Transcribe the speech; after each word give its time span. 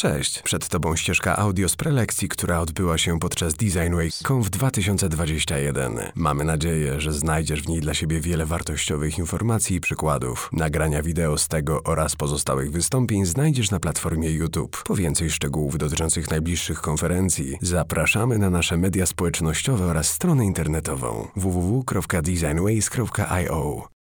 Cześć, 0.00 0.42
przed 0.42 0.68
Tobą 0.68 0.96
ścieżka 0.96 1.36
audio 1.36 1.68
z 1.68 1.76
prelekcji, 1.76 2.28
która 2.28 2.60
odbyła 2.60 2.98
się 2.98 3.18
podczas 3.18 3.54
Design 3.54 3.94
Week 3.94 4.14
Conf 4.28 4.50
2021. 4.50 5.98
Mamy 6.14 6.44
nadzieję, 6.44 7.00
że 7.00 7.12
znajdziesz 7.12 7.62
w 7.62 7.68
niej 7.68 7.80
dla 7.80 7.94
siebie 7.94 8.20
wiele 8.20 8.46
wartościowych 8.46 9.18
informacji 9.18 9.76
i 9.76 9.80
przykładów. 9.80 10.50
Nagrania 10.52 11.02
wideo 11.02 11.38
z 11.38 11.48
tego 11.48 11.82
oraz 11.82 12.16
pozostałych 12.16 12.70
wystąpień 12.70 13.26
znajdziesz 13.26 13.70
na 13.70 13.80
platformie 13.80 14.30
YouTube. 14.30 14.82
Po 14.84 14.94
więcej 14.94 15.30
szczegółów 15.30 15.78
dotyczących 15.78 16.30
najbliższych 16.30 16.80
konferencji 16.80 17.58
zapraszamy 17.62 18.38
na 18.38 18.50
nasze 18.50 18.76
media 18.76 19.06
społecznościowe 19.06 19.86
oraz 19.86 20.08
stronę 20.08 20.44
internetową 20.44 21.28
www.designways.io. 21.36 23.95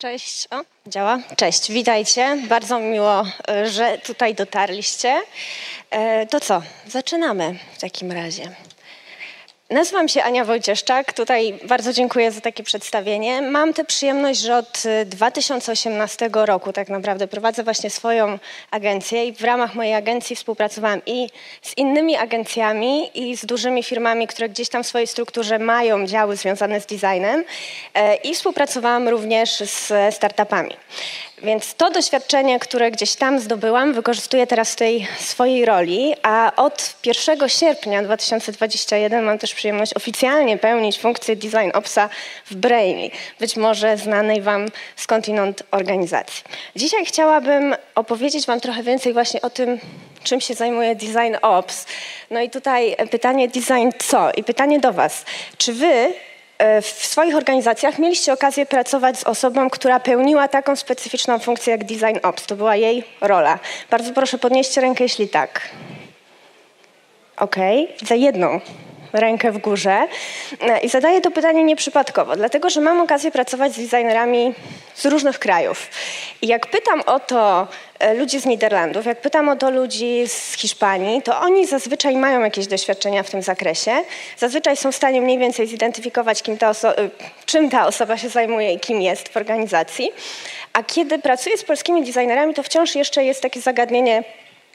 Cześć, 0.00 0.48
o, 0.50 0.64
działa. 0.90 1.18
Cześć, 1.36 1.72
witajcie. 1.72 2.38
Bardzo 2.48 2.78
miło, 2.78 3.24
e, 3.48 3.66
że 3.70 3.98
tutaj 3.98 4.34
dotarliście. 4.34 5.22
E, 5.90 6.26
to 6.26 6.40
co, 6.40 6.62
zaczynamy 6.86 7.58
w 7.72 7.80
takim 7.80 8.12
razie. 8.12 8.54
Nazywam 9.70 10.08
się 10.08 10.22
Ania 10.22 10.44
Wojcieszczak. 10.44 11.12
Tutaj 11.12 11.58
bardzo 11.64 11.92
dziękuję 11.92 12.32
za 12.32 12.40
takie 12.40 12.62
przedstawienie. 12.62 13.42
Mam 13.42 13.72
tę 13.72 13.84
przyjemność, 13.84 14.40
że 14.40 14.56
od 14.56 14.82
2018 15.06 16.26
y, 16.26 16.46
roku 16.46 16.72
tak 16.72 16.88
naprawdę 16.88 17.28
prowadzę 17.28 17.62
właśnie 17.62 17.90
swoją 17.90 18.38
agencję 18.70 19.26
i 19.26 19.32
w 19.32 19.44
ramach 19.44 19.74
mojej 19.74 19.94
agencji 19.94 20.36
współpracowałam 20.36 21.00
i 21.06 21.28
z 21.62 21.78
innymi 21.78 22.16
agencjami 22.16 23.10
i 23.14 23.36
z 23.36 23.46
dużymi 23.46 23.82
firmami, 23.82 24.26
które 24.26 24.48
gdzieś 24.48 24.68
tam 24.68 24.82
w 24.82 24.86
swojej 24.86 25.06
strukturze 25.06 25.58
mają 25.58 26.06
działy 26.06 26.36
związane 26.36 26.80
z 26.80 26.86
designem 26.86 27.44
e, 27.94 28.14
i 28.14 28.34
współpracowałam 28.34 29.08
również 29.08 29.50
z 29.56 30.14
startupami. 30.14 30.76
Więc 31.42 31.74
to 31.74 31.90
doświadczenie, 31.90 32.58
które 32.58 32.90
gdzieś 32.90 33.14
tam 33.14 33.40
zdobyłam, 33.40 33.92
wykorzystuję 33.92 34.46
teraz 34.46 34.72
w 34.72 34.76
tej 34.76 35.08
swojej 35.18 35.64
roli, 35.64 36.14
a 36.22 36.52
od 36.56 36.94
1 37.04 37.48
sierpnia 37.48 38.02
2021 38.02 39.24
mam 39.24 39.38
też 39.38 39.54
przyjemność 39.54 39.94
oficjalnie 39.94 40.58
pełnić 40.58 40.98
funkcję 40.98 41.36
Design 41.36 41.70
Opsa 41.74 42.08
w 42.46 42.54
Brainly, 42.54 43.10
być 43.40 43.56
może 43.56 43.96
znanej 43.96 44.42
Wam 44.42 44.66
skądinąd 44.96 45.62
organizacji. 45.70 46.44
Dzisiaj 46.76 47.04
chciałabym 47.04 47.74
opowiedzieć 47.94 48.46
Wam 48.46 48.60
trochę 48.60 48.82
więcej 48.82 49.12
właśnie 49.12 49.42
o 49.42 49.50
tym, 49.50 49.78
czym 50.22 50.40
się 50.40 50.54
zajmuje 50.54 50.94
Design 50.94 51.36
Ops. 51.42 51.86
No 52.30 52.40
i 52.40 52.50
tutaj 52.50 52.96
pytanie 53.10 53.48
design 53.48 53.88
co? 53.98 54.32
I 54.32 54.44
pytanie 54.44 54.80
do 54.80 54.92
Was. 54.92 55.24
Czy 55.58 55.72
Wy 55.72 56.12
w 56.82 57.06
swoich 57.06 57.36
organizacjach 57.36 57.98
mieliście 57.98 58.32
okazję 58.32 58.66
pracować 58.66 59.18
z 59.18 59.24
osobą, 59.24 59.70
która 59.70 60.00
pełniła 60.00 60.48
taką 60.48 60.76
specyficzną 60.76 61.38
funkcję 61.38 61.70
jak 61.70 61.84
Design 61.84 62.18
Ops. 62.22 62.46
To 62.46 62.56
była 62.56 62.76
jej 62.76 63.04
rola. 63.20 63.58
Bardzo 63.90 64.12
proszę, 64.12 64.38
podnieście 64.38 64.80
rękę, 64.80 65.04
jeśli 65.04 65.28
tak. 65.28 65.70
OK, 67.36 67.56
za 68.06 68.14
jedną 68.14 68.60
rękę 69.12 69.52
w 69.52 69.58
górze. 69.58 70.06
E, 70.60 70.80
I 70.80 70.88
zadaję 70.88 71.20
to 71.20 71.30
pytanie 71.30 71.64
nieprzypadkowo, 71.64 72.36
dlatego 72.36 72.70
że 72.70 72.80
mam 72.80 73.00
okazję 73.00 73.30
pracować 73.30 73.72
z 73.72 73.76
designerami 73.76 74.54
z 74.94 75.06
różnych 75.06 75.38
krajów. 75.38 75.88
I 76.42 76.46
jak 76.46 76.66
pytam 76.66 77.02
o 77.06 77.20
to 77.20 77.68
e, 77.98 78.14
ludzi 78.14 78.40
z 78.40 78.46
Niderlandów, 78.46 79.06
jak 79.06 79.20
pytam 79.20 79.48
o 79.48 79.56
to 79.56 79.70
ludzi 79.70 80.28
z 80.28 80.52
Hiszpanii, 80.52 81.22
to 81.22 81.40
oni 81.40 81.66
zazwyczaj 81.66 82.16
mają 82.16 82.40
jakieś 82.40 82.66
doświadczenia 82.66 83.22
w 83.22 83.30
tym 83.30 83.42
zakresie. 83.42 83.92
Zazwyczaj 84.36 84.76
są 84.76 84.92
w 84.92 84.96
stanie 84.96 85.20
mniej 85.20 85.38
więcej 85.38 85.66
zidentyfikować, 85.66 86.42
kim 86.42 86.58
ta 86.58 86.70
e, 86.70 86.74
czym 87.46 87.70
ta 87.70 87.86
osoba 87.86 88.16
się 88.16 88.28
zajmuje 88.28 88.72
i 88.72 88.80
kim 88.80 89.00
jest 89.02 89.28
w 89.28 89.36
organizacji. 89.36 90.10
A 90.72 90.82
kiedy 90.82 91.18
pracuję 91.18 91.58
z 91.58 91.64
polskimi 91.64 92.04
designerami, 92.04 92.54
to 92.54 92.62
wciąż 92.62 92.94
jeszcze 92.94 93.24
jest 93.24 93.42
takie 93.42 93.60
zagadnienie 93.60 94.24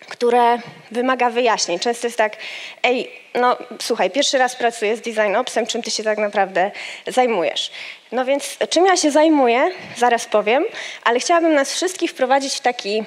które 0.09 0.57
wymaga 0.91 1.29
wyjaśnień. 1.29 1.79
Często 1.79 2.07
jest 2.07 2.17
tak, 2.17 2.37
ej, 2.83 3.11
no 3.35 3.57
słuchaj, 3.81 4.11
pierwszy 4.11 4.37
raz 4.37 4.55
pracuję 4.55 4.97
z 4.97 5.01
design 5.01 5.35
opsem, 5.35 5.65
czym 5.65 5.81
ty 5.81 5.91
się 5.91 6.03
tak 6.03 6.17
naprawdę 6.17 6.71
zajmujesz? 7.07 7.71
No 8.11 8.25
więc 8.25 8.57
czym 8.69 8.85
ja 8.85 8.97
się 8.97 9.11
zajmuję, 9.11 9.71
zaraz 9.97 10.25
powiem, 10.25 10.65
ale 11.03 11.19
chciałabym 11.19 11.53
nas 11.53 11.73
wszystkich 11.73 12.11
wprowadzić 12.11 12.55
w 12.55 12.61
taki 12.61 13.03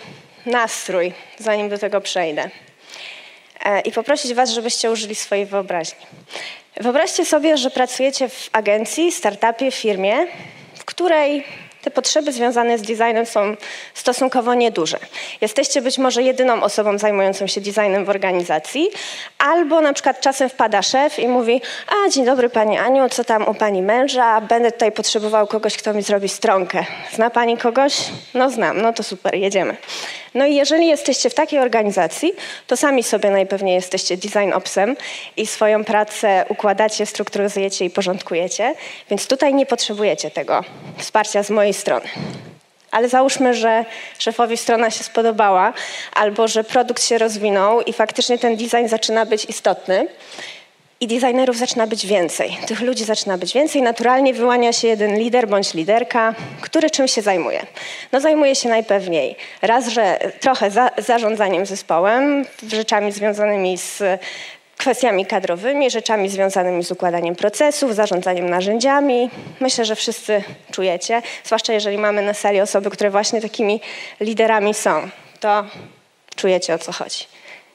nastrój, 0.46 1.12
zanim 1.38 1.68
do 1.68 1.78
tego 1.78 2.00
przejdę. 2.00 2.50
E, 3.64 3.80
I 3.80 3.92
poprosić 3.92 4.34
was, 4.34 4.50
żebyście 4.50 4.90
użyli 4.90 5.14
swojej 5.14 5.46
wyobraźni. 5.46 6.06
Wyobraźcie 6.76 7.24
sobie, 7.24 7.56
że 7.56 7.70
pracujecie 7.70 8.28
w 8.28 8.48
agencji, 8.52 9.12
startupie, 9.12 9.70
firmie, 9.70 10.26
w 10.74 10.84
której 10.84 11.44
te 11.88 11.92
potrzeby 11.92 12.32
związane 12.32 12.78
z 12.78 12.82
designem 12.82 13.26
są 13.26 13.56
stosunkowo 13.94 14.54
nieduże. 14.54 14.98
Jesteście 15.40 15.82
być 15.82 15.98
może 15.98 16.22
jedyną 16.22 16.62
osobą 16.62 16.98
zajmującą 16.98 17.46
się 17.46 17.60
designem 17.60 18.04
w 18.04 18.08
organizacji, 18.08 18.90
albo 19.38 19.80
na 19.80 19.92
przykład 19.92 20.20
czasem 20.20 20.48
wpada 20.48 20.82
szef 20.82 21.18
i 21.18 21.28
mówi: 21.28 21.60
A 21.88 22.08
dzień 22.10 22.24
dobry 22.24 22.50
pani 22.50 22.78
Aniu, 22.78 23.08
co 23.08 23.24
tam 23.24 23.48
u 23.48 23.54
pani 23.54 23.82
męża? 23.82 24.40
Będę 24.40 24.72
tutaj 24.72 24.92
potrzebował 24.92 25.46
kogoś, 25.46 25.76
kto 25.76 25.94
mi 25.94 26.02
zrobi 26.02 26.28
stronkę. 26.28 26.84
Zna 27.12 27.30
pani 27.30 27.56
kogoś? 27.56 27.94
No 28.34 28.50
znam, 28.50 28.82
no 28.82 28.92
to 28.92 29.02
super, 29.02 29.34
jedziemy. 29.34 29.76
No 30.38 30.46
i 30.46 30.54
jeżeli 30.54 30.86
jesteście 30.86 31.30
w 31.30 31.34
takiej 31.34 31.60
organizacji, 31.60 32.32
to 32.66 32.76
sami 32.76 33.02
sobie 33.02 33.30
najpewniej 33.30 33.74
jesteście 33.74 34.16
design 34.16 34.52
opsem 34.52 34.96
i 35.36 35.46
swoją 35.46 35.84
pracę 35.84 36.44
układacie, 36.48 37.06
strukturyzujecie 37.06 37.84
i 37.84 37.90
porządkujecie, 37.90 38.74
więc 39.10 39.26
tutaj 39.26 39.54
nie 39.54 39.66
potrzebujecie 39.66 40.30
tego 40.30 40.64
wsparcia 40.96 41.42
z 41.42 41.50
mojej 41.50 41.74
strony. 41.74 42.08
Ale 42.90 43.08
załóżmy, 43.08 43.54
że 43.54 43.84
szefowi 44.18 44.56
strona 44.56 44.90
się 44.90 45.04
spodobała, 45.04 45.72
albo 46.14 46.48
że 46.48 46.64
produkt 46.64 47.02
się 47.04 47.18
rozwinął 47.18 47.82
i 47.82 47.92
faktycznie 47.92 48.38
ten 48.38 48.56
design 48.56 48.88
zaczyna 48.88 49.26
być 49.26 49.44
istotny. 49.44 50.08
I 51.00 51.06
designerów 51.06 51.56
zaczyna 51.56 51.86
być 51.86 52.06
więcej. 52.06 52.58
Tych 52.66 52.80
ludzi 52.80 53.04
zaczyna 53.04 53.38
być 53.38 53.54
więcej. 53.54 53.82
Naturalnie 53.82 54.34
wyłania 54.34 54.72
się 54.72 54.88
jeden 54.88 55.18
lider 55.18 55.48
bądź 55.48 55.74
liderka, 55.74 56.34
który 56.60 56.90
czym 56.90 57.08
się 57.08 57.22
zajmuje. 57.22 57.66
No 58.12 58.20
zajmuje 58.20 58.54
się 58.54 58.68
najpewniej 58.68 59.36
raz, 59.62 59.88
że 59.88 60.18
trochę 60.40 60.70
za, 60.70 60.90
zarządzaniem 60.98 61.66
zespołem, 61.66 62.44
rzeczami 62.68 63.12
związanymi 63.12 63.78
z 63.78 64.02
kwestiami 64.76 65.26
kadrowymi, 65.26 65.90
rzeczami 65.90 66.28
związanymi 66.28 66.84
z 66.84 66.92
układaniem 66.92 67.36
procesów, 67.36 67.94
zarządzaniem 67.94 68.50
narzędziami. 68.50 69.30
Myślę, 69.60 69.84
że 69.84 69.96
wszyscy 69.96 70.42
czujecie, 70.70 71.22
zwłaszcza 71.44 71.72
jeżeli 71.72 71.98
mamy 71.98 72.22
na 72.22 72.34
sali 72.34 72.60
osoby, 72.60 72.90
które 72.90 73.10
właśnie 73.10 73.40
takimi 73.40 73.80
liderami 74.20 74.74
są, 74.74 75.08
to 75.40 75.64
czujecie 76.36 76.74
o 76.74 76.78
co 76.78 76.92
chodzi. 76.92 77.24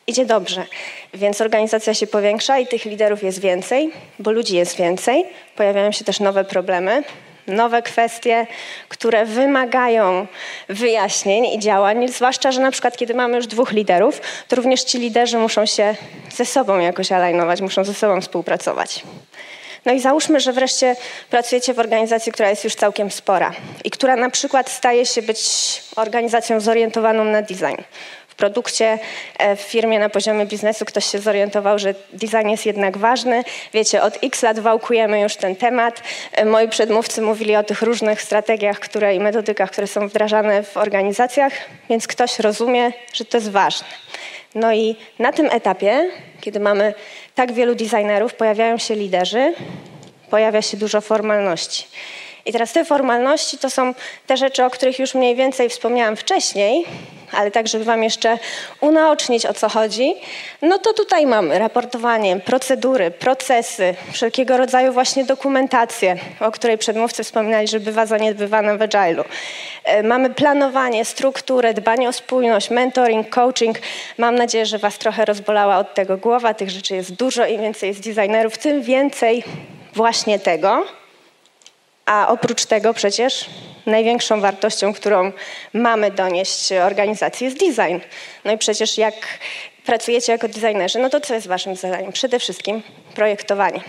Idzie 0.08 0.26
dobrze, 0.26 0.66
więc 1.14 1.42
organizacja 1.42 1.94
się 1.94 2.08
powiększa 2.08 2.60
i 2.60 2.68
tych 2.68 2.86
liderów 2.86 3.24
jest 3.24 3.40
więcej, 3.40 3.92
bo 4.20 4.32
ludzi 4.32 4.56
jest 4.56 4.78
więcej. 4.78 5.26
Pojawiają 5.56 5.92
się 5.92 6.06
też 6.06 6.20
nowe 6.20 6.44
problemy, 6.44 7.04
nowe 7.48 7.82
kwestie, 7.82 8.48
które 8.90 9.26
wymagają 9.26 10.28
wyjaśnień 10.70 11.46
i 11.46 11.60
działań, 11.60 12.08
zwłaszcza, 12.08 12.52
że 12.52 12.62
na 12.62 12.72
przykład 12.72 12.98
kiedy 12.98 13.14
mamy 13.14 13.38
już 13.38 13.48
dwóch 13.48 13.72
liderów, 13.72 14.22
to 14.48 14.56
również 14.56 14.84
ci 14.84 15.00
liderzy 15.00 15.38
muszą 15.38 15.66
się 15.66 15.96
ze 16.36 16.46
sobą 16.46 16.80
jakoś 16.80 17.12
alignować, 17.12 17.62
muszą 17.62 17.84
ze 17.84 17.94
sobą 17.94 18.22
współpracować. 18.22 19.04
No 19.86 19.94
i 19.94 20.00
załóżmy, 20.00 20.40
że 20.40 20.54
wreszcie 20.54 20.96
pracujecie 21.30 21.74
w 21.74 21.80
organizacji, 21.80 22.32
która 22.32 22.50
jest 22.50 22.64
już 22.64 22.76
całkiem 22.76 23.12
spora 23.12 23.52
i 23.84 23.92
która 23.92 24.16
na 24.16 24.30
przykład 24.30 24.70
staje 24.70 25.06
się 25.06 25.22
być 25.22 25.40
organizacją 25.96 26.60
zorientowaną 26.60 27.24
na 27.24 27.42
design 27.42 27.82
w 28.34 28.36
produkcie, 28.36 29.00
e, 29.38 29.56
w 29.56 29.62
firmie 29.62 30.00
na 30.00 30.10
poziomie 30.10 30.46
biznesu 30.46 30.86
ktoś 30.86 31.06
się 31.06 31.20
zorientował, 31.20 31.80
że 31.80 31.96
design 32.14 32.50
jest 32.50 32.66
jednak 32.66 32.98
ważny. 32.98 33.44
Wiecie, 33.74 34.02
od 34.02 34.18
x 34.24 34.42
lat 34.44 34.60
wałkujemy 34.60 35.22
już 35.22 35.36
ten 35.36 35.56
temat. 35.56 36.02
E, 36.32 36.46
moi 36.46 36.68
przedmówcy 36.68 37.22
mówili 37.22 37.56
o 37.56 37.64
tych 37.64 37.82
różnych 37.82 38.22
strategiach 38.22 38.80
które, 38.80 39.16
i 39.16 39.20
metodykach, 39.20 39.72
które 39.72 39.88
są 39.88 40.08
wdrażane 40.08 40.64
w 40.64 40.78
organizacjach, 40.78 41.54
więc 41.90 42.08
ktoś 42.08 42.40
rozumie, 42.40 42.92
że 43.14 43.26
to 43.26 43.38
jest 43.38 43.52
ważne. 43.52 43.88
No 44.56 44.74
i 44.74 44.96
na 45.20 45.32
tym 45.32 45.50
etapie, 45.52 46.10
kiedy 46.42 46.60
mamy 46.60 46.94
tak 47.36 47.52
wielu 47.52 47.76
designerów, 47.76 48.34
pojawiają 48.34 48.78
się 48.78 48.96
liderzy, 48.96 49.54
pojawia 50.30 50.62
się 50.62 50.78
dużo 50.78 51.02
formalności. 51.02 51.86
I 52.46 52.52
teraz 52.52 52.74
te 52.74 52.86
formalności 52.86 53.58
to 53.58 53.70
są 53.70 53.94
te 54.28 54.38
rzeczy, 54.38 54.66
o 54.66 54.70
których 54.70 55.00
już 55.00 55.16
mniej 55.16 55.36
więcej 55.36 55.70
wspomniałam 55.70 56.16
wcześniej, 56.16 56.86
ale 57.32 57.52
tak, 57.52 57.68
żeby 57.68 57.84
Wam 57.84 58.04
jeszcze 58.04 58.38
unaocznić, 58.82 59.46
o 59.46 59.54
co 59.54 59.70
chodzi, 59.70 60.16
no 60.62 60.80
to 60.80 60.94
tutaj 60.94 61.28
mamy 61.28 61.60
raportowanie, 61.60 62.40
procedury, 62.40 63.12
procesy, 63.12 63.96
wszelkiego 64.12 64.58
rodzaju 64.58 64.94
właśnie 64.94 65.26
dokumentację, 65.26 66.16
o 66.40 66.52
której 66.52 66.78
przedmówcy 66.78 67.24
wspominali, 67.24 67.68
że 67.68 67.80
bywa 67.80 68.06
zaniedbywana 68.06 68.78
w 68.78 68.80
Agile'u. 68.80 69.24
E, 69.84 70.04
mamy 70.04 70.30
planowanie, 70.30 71.06
strukturę, 71.06 71.74
dbanie 71.74 72.10
o 72.10 72.14
spójność, 72.14 72.70
mentoring, 72.70 73.30
coaching. 73.30 73.78
Mam 74.18 74.36
nadzieję, 74.36 74.66
że 74.66 74.78
Was 74.78 74.98
trochę 74.98 75.26
rozbolała 75.26 75.78
od 75.78 75.94
tego 75.94 76.18
głowa. 76.18 76.54
Tych 76.54 76.70
rzeczy 76.70 76.96
jest 76.96 77.14
dużo, 77.14 77.46
im 77.46 77.62
więcej 77.62 77.88
jest 77.88 78.00
designerów, 78.00 78.58
tym 78.58 78.82
więcej 78.82 79.44
właśnie 79.94 80.40
tego. 80.40 80.86
A 82.06 82.28
oprócz 82.28 82.66
tego 82.66 82.94
przecież 82.94 83.46
największą 83.86 84.42
wartością, 84.42 84.94
którą 84.94 85.32
mamy 85.74 86.12
donieść 86.12 86.72
organizacji 86.72 87.46
jest 87.46 87.58
design. 87.58 88.00
No 88.46 88.52
i 88.52 88.58
przecież 88.58 88.98
jak 88.98 89.14
pracujecie 89.86 90.32
jako 90.32 90.48
designerzy, 90.48 91.00
no 91.00 91.10
to 91.10 91.22
co 91.22 91.34
jest 91.34 91.48
waszym 91.48 91.76
zadaniem? 91.76 92.12
Przede 92.12 92.40
wszystkim 92.40 92.82
projektowanie. 93.16 93.80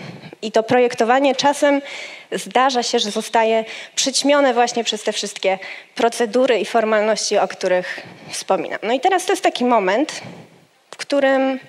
I 0.41 0.51
to 0.51 0.63
projektowanie 0.63 1.35
czasem 1.35 1.81
zdarza 2.31 2.83
się, 2.83 2.99
że 2.99 3.11
zostaje 3.11 3.65
przyćmione 3.95 4.53
właśnie 4.53 4.83
przez 4.83 5.03
te 5.03 5.11
wszystkie 5.11 5.59
procedury 5.95 6.59
i 6.59 6.65
formalności, 6.65 7.37
o 7.37 7.47
których 7.47 8.01
wspominam. 8.29 8.79
No 8.83 8.93
i 8.93 8.99
teraz 8.99 9.25
to 9.25 9.33
jest 9.33 9.43
taki 9.43 9.65
moment, 9.65 10.21
w 10.91 10.97
którym 10.97 11.59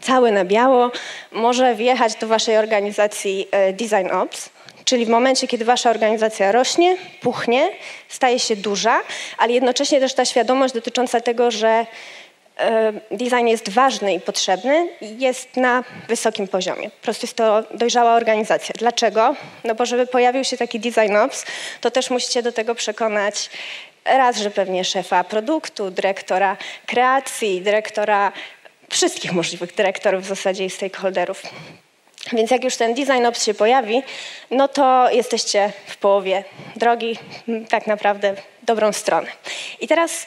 cały 0.00 0.32
na 0.32 0.44
biało 0.44 0.90
może 1.32 1.74
wjechać 1.74 2.14
do 2.14 2.26
waszej 2.26 2.56
organizacji 2.56 3.48
e, 3.50 3.72
Design 3.72 4.10
Ops, 4.12 4.50
czyli 4.88 5.06
w 5.06 5.08
momencie, 5.08 5.46
kiedy 5.46 5.64
wasza 5.64 5.90
organizacja 5.90 6.52
rośnie, 6.52 6.96
puchnie, 7.20 7.70
staje 8.08 8.38
się 8.38 8.56
duża, 8.56 9.00
ale 9.38 9.52
jednocześnie 9.52 10.00
też 10.00 10.14
ta 10.14 10.24
świadomość 10.24 10.74
dotycząca 10.74 11.20
tego, 11.20 11.50
że 11.50 11.86
e, 12.58 12.92
design 13.10 13.46
jest 13.46 13.68
ważny 13.68 14.14
i 14.14 14.20
potrzebny, 14.20 14.88
jest 15.00 15.56
na 15.56 15.84
wysokim 16.08 16.48
poziomie. 16.48 16.90
Po 16.90 17.02
prostu 17.02 17.26
jest 17.26 17.36
to 17.36 17.62
dojrzała 17.74 18.14
organizacja. 18.14 18.74
Dlaczego? 18.78 19.34
No 19.64 19.74
bo 19.74 19.86
żeby 19.86 20.06
pojawił 20.06 20.44
się 20.44 20.56
taki 20.56 20.80
design 20.80 21.16
ops, 21.16 21.44
to 21.80 21.90
też 21.90 22.10
musicie 22.10 22.42
do 22.42 22.52
tego 22.52 22.74
przekonać 22.74 23.50
raz, 24.04 24.36
że 24.36 24.50
pewnie 24.50 24.84
szefa 24.84 25.24
produktu, 25.24 25.90
dyrektora 25.90 26.56
kreacji, 26.86 27.60
dyrektora 27.60 28.32
wszystkich 28.90 29.32
możliwych 29.32 29.74
dyrektorów 29.74 30.24
w 30.24 30.28
zasadzie 30.28 30.64
i 30.64 30.70
stakeholderów. 30.70 31.42
Więc 32.32 32.50
jak 32.50 32.64
już 32.64 32.76
ten 32.76 32.94
design 32.94 33.26
ops 33.26 33.44
się 33.44 33.54
pojawi, 33.54 34.02
no 34.50 34.68
to 34.68 35.10
jesteście 35.10 35.72
w 35.86 35.96
połowie 35.96 36.44
drogi, 36.76 37.18
tak 37.68 37.86
naprawdę 37.86 38.34
dobrą 38.62 38.92
stronę. 38.92 39.26
I 39.80 39.88
teraz 39.88 40.26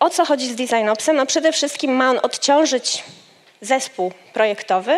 o 0.00 0.10
co 0.10 0.24
chodzi 0.24 0.48
z 0.48 0.54
design 0.54 0.88
opsem? 0.88 1.16
No 1.16 1.26
przede 1.26 1.52
wszystkim 1.52 1.92
ma 1.92 2.10
on 2.10 2.20
odciążyć 2.22 3.04
zespół 3.60 4.12
projektowy 4.32 4.92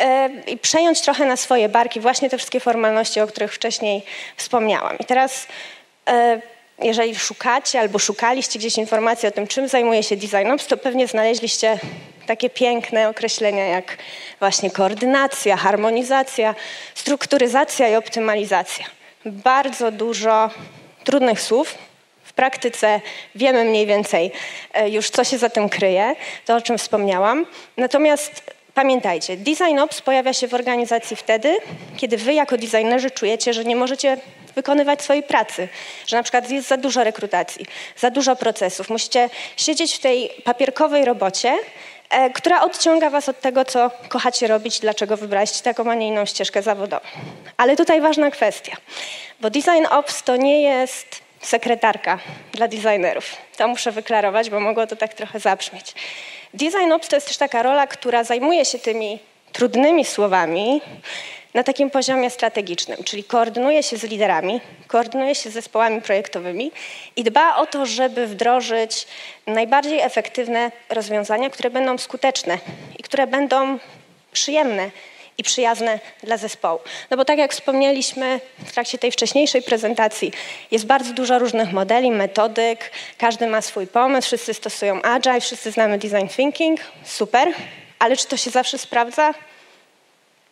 yy, 0.00 0.06
i 0.46 0.58
przejąć 0.58 1.00
trochę 1.00 1.26
na 1.26 1.36
swoje 1.36 1.68
barki 1.68 2.00
właśnie 2.00 2.30
te 2.30 2.38
wszystkie 2.38 2.60
formalności, 2.60 3.20
o 3.20 3.26
których 3.26 3.54
wcześniej 3.54 4.02
wspomniałam. 4.36 4.98
I 4.98 5.04
teraz 5.04 5.46
yy, 6.06 6.42
jeżeli 6.78 7.14
szukacie 7.14 7.80
albo 7.80 7.98
szukaliście 7.98 8.58
gdzieś 8.58 8.78
informacji 8.78 9.28
o 9.28 9.30
tym, 9.30 9.46
czym 9.46 9.68
zajmuje 9.68 10.02
się 10.02 10.16
Design 10.16 10.50
Ops, 10.50 10.66
to 10.66 10.76
pewnie 10.76 11.06
znaleźliście 11.06 11.78
takie 12.26 12.50
piękne 12.50 13.08
określenia 13.08 13.66
jak 13.66 13.98
właśnie 14.40 14.70
koordynacja, 14.70 15.56
harmonizacja, 15.56 16.54
strukturyzacja 16.94 17.88
i 17.88 17.94
optymalizacja. 17.94 18.86
Bardzo 19.26 19.90
dużo 19.90 20.50
trudnych 21.04 21.40
słów. 21.40 21.74
W 22.24 22.32
praktyce 22.32 23.00
wiemy 23.34 23.64
mniej 23.64 23.86
więcej 23.86 24.32
e, 24.74 24.90
już, 24.90 25.10
co 25.10 25.24
się 25.24 25.38
za 25.38 25.50
tym 25.50 25.68
kryje, 25.68 26.14
to 26.44 26.56
o 26.56 26.60
czym 26.60 26.78
wspomniałam. 26.78 27.46
Natomiast 27.76 28.53
Pamiętajcie, 28.74 29.36
Design 29.36 29.78
Ops 29.78 30.00
pojawia 30.00 30.32
się 30.32 30.48
w 30.48 30.54
organizacji 30.54 31.16
wtedy, 31.16 31.56
kiedy 31.96 32.16
wy 32.16 32.34
jako 32.34 32.56
designerzy 32.56 33.10
czujecie, 33.10 33.52
że 33.52 33.64
nie 33.64 33.76
możecie 33.76 34.16
wykonywać 34.54 35.02
swojej 35.02 35.22
pracy, 35.22 35.68
że 36.06 36.16
na 36.16 36.22
przykład 36.22 36.50
jest 36.50 36.68
za 36.68 36.76
dużo 36.76 37.04
rekrutacji, 37.04 37.66
za 37.96 38.10
dużo 38.10 38.36
procesów. 38.36 38.90
Musicie 38.90 39.30
siedzieć 39.56 39.94
w 39.94 39.98
tej 39.98 40.30
papierkowej 40.44 41.04
robocie, 41.04 41.58
e, 42.10 42.30
która 42.30 42.62
odciąga 42.62 43.10
was 43.10 43.28
od 43.28 43.40
tego, 43.40 43.64
co 43.64 43.90
kochacie 44.08 44.46
robić, 44.46 44.80
dlaczego 44.80 45.16
wybraliście 45.16 45.62
taką, 45.62 45.90
a 45.90 45.94
nie 45.94 46.08
inną 46.08 46.26
ścieżkę 46.26 46.62
zawodową. 46.62 47.06
Ale 47.56 47.76
tutaj 47.76 48.00
ważna 48.00 48.30
kwestia, 48.30 48.76
bo 49.40 49.50
Design 49.50 49.86
Ops 49.90 50.22
to 50.22 50.36
nie 50.36 50.62
jest 50.62 51.20
sekretarka 51.40 52.18
dla 52.52 52.68
designerów. 52.68 53.36
To 53.56 53.68
muszę 53.68 53.92
wyklarować, 53.92 54.50
bo 54.50 54.60
mogło 54.60 54.86
to 54.86 54.96
tak 54.96 55.14
trochę 55.14 55.40
zabrzmieć. 55.40 55.94
Design 56.54 56.92
Ops 56.92 57.08
to 57.08 57.16
jest 57.16 57.26
też 57.26 57.36
taka 57.36 57.62
rola, 57.62 57.86
która 57.86 58.24
zajmuje 58.24 58.64
się 58.64 58.78
tymi 58.78 59.18
trudnymi 59.52 60.04
słowami 60.04 60.80
na 61.54 61.62
takim 61.62 61.90
poziomie 61.90 62.30
strategicznym, 62.30 63.04
czyli 63.04 63.24
koordynuje 63.24 63.82
się 63.82 63.96
z 63.96 64.02
liderami, 64.02 64.60
koordynuje 64.86 65.34
się 65.34 65.50
z 65.50 65.52
zespołami 65.52 66.02
projektowymi 66.02 66.72
i 67.16 67.24
dba 67.24 67.56
o 67.56 67.66
to, 67.66 67.86
żeby 67.86 68.26
wdrożyć 68.26 69.06
najbardziej 69.46 70.00
efektywne 70.00 70.70
rozwiązania, 70.88 71.50
które 71.50 71.70
będą 71.70 71.98
skuteczne 71.98 72.58
i 72.98 73.02
które 73.02 73.26
będą 73.26 73.78
przyjemne 74.32 74.90
i 75.38 75.42
przyjazne 75.42 75.98
dla 76.22 76.36
zespołu. 76.36 76.80
No 77.10 77.16
bo 77.16 77.24
tak 77.24 77.38
jak 77.38 77.52
wspomnieliśmy 77.52 78.40
w 78.66 78.72
trakcie 78.72 78.98
tej 78.98 79.12
wcześniejszej 79.12 79.62
prezentacji, 79.62 80.32
jest 80.70 80.86
bardzo 80.86 81.12
dużo 81.12 81.38
różnych 81.38 81.72
modeli, 81.72 82.10
metodyk, 82.10 82.90
każdy 83.18 83.46
ma 83.46 83.62
swój 83.62 83.86
pomysł, 83.86 84.26
wszyscy 84.26 84.54
stosują 84.54 85.02
agile, 85.02 85.40
wszyscy 85.40 85.70
znamy 85.70 85.98
design 85.98 86.28
thinking, 86.36 86.80
super, 87.04 87.48
ale 87.98 88.16
czy 88.16 88.26
to 88.26 88.36
się 88.36 88.50
zawsze 88.50 88.78
sprawdza? 88.78 89.34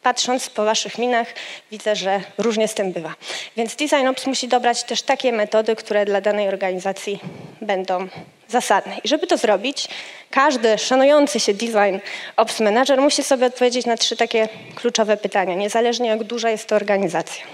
Patrząc 0.02 0.50
po 0.50 0.64
waszych 0.64 0.98
minach, 0.98 1.26
widzę, 1.70 1.96
że 1.96 2.20
różnie 2.38 2.68
z 2.68 2.74
tym 2.74 2.92
bywa. 2.92 3.14
Więc 3.56 3.76
Design 3.76 4.06
Ops 4.06 4.26
musi 4.26 4.48
dobrać 4.48 4.82
też 4.84 5.02
takie 5.02 5.32
metody, 5.32 5.76
które 5.76 6.04
dla 6.04 6.20
danej 6.20 6.48
organizacji 6.48 7.20
będą 7.60 8.08
zasadne. 8.48 8.96
I 9.04 9.08
żeby 9.08 9.26
to 9.26 9.36
zrobić, 9.36 9.88
każdy 10.30 10.78
szanujący 10.78 11.40
się 11.40 11.54
Design 11.54 11.98
Ops 12.36 12.60
Manager 12.60 13.00
musi 13.00 13.24
sobie 13.24 13.46
odpowiedzieć 13.46 13.86
na 13.86 13.96
trzy 13.96 14.16
takie 14.16 14.48
kluczowe 14.74 15.16
pytania, 15.16 15.54
niezależnie 15.54 16.08
jak 16.08 16.24
duża 16.24 16.50
jest 16.50 16.68
to 16.68 16.76
organizacja. 16.76 17.44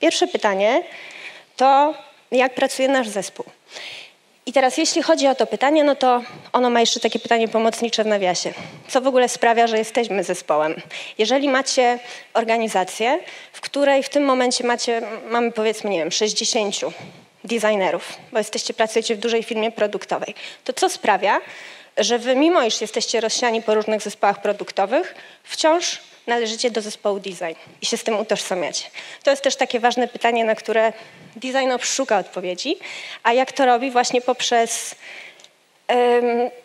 Pierwsze 0.00 0.26
pytanie 0.26 0.82
to, 1.56 1.94
jak 2.32 2.54
pracuje 2.54 2.88
nasz 2.88 3.08
zespół. 3.08 3.46
I 4.46 4.52
teraz 4.52 4.76
jeśli 4.76 5.02
chodzi 5.02 5.26
o 5.28 5.34
to 5.34 5.46
pytanie, 5.46 5.84
no 5.84 5.96
to 5.96 6.22
ono 6.52 6.70
ma 6.70 6.80
jeszcze 6.80 7.00
takie 7.00 7.18
pytanie 7.18 7.48
pomocnicze 7.48 8.04
w 8.04 8.06
nawiasie. 8.06 8.52
Co 8.88 9.00
w 9.00 9.06
ogóle 9.06 9.28
sprawia, 9.28 9.66
że 9.66 9.78
jesteśmy 9.78 10.24
zespołem? 10.24 10.74
Jeżeli 11.18 11.48
macie 11.48 11.98
organizację, 12.34 13.18
w 13.52 13.60
której 13.60 14.02
w 14.02 14.08
tym 14.08 14.24
momencie 14.24 14.64
macie, 14.64 15.02
mamy 15.28 15.52
powiedzmy, 15.52 15.90
nie 15.90 15.98
wiem, 15.98 16.10
60 16.10 16.76
designerów, 17.44 18.16
bo 18.32 18.38
jesteście, 18.38 18.74
pracujecie 18.74 19.16
w 19.16 19.18
dużej 19.18 19.42
firmie 19.42 19.72
produktowej, 19.72 20.34
to 20.64 20.72
co 20.72 20.88
sprawia, 20.88 21.40
że 21.96 22.18
wy 22.18 22.36
mimo 22.36 22.62
iż 22.62 22.80
jesteście 22.80 23.20
rozsiani 23.20 23.62
po 23.62 23.74
różnych 23.74 24.02
zespołach 24.02 24.42
produktowych, 24.42 25.14
wciąż 25.44 26.00
należycie 26.26 26.70
do 26.70 26.80
zespołu 26.80 27.20
design 27.20 27.54
i 27.82 27.86
się 27.86 27.96
z 27.96 28.04
tym 28.04 28.20
utożsamiacie. 28.20 28.84
To 29.22 29.30
jest 29.30 29.42
też 29.42 29.56
takie 29.56 29.80
ważne 29.80 30.08
pytanie, 30.08 30.44
na 30.44 30.54
które 30.54 30.92
design 31.36 31.70
szuka 31.80 32.18
odpowiedzi, 32.18 32.76
a 33.22 33.32
jak 33.32 33.52
to 33.52 33.66
robi 33.66 33.90
właśnie 33.90 34.20
poprzez 34.20 34.94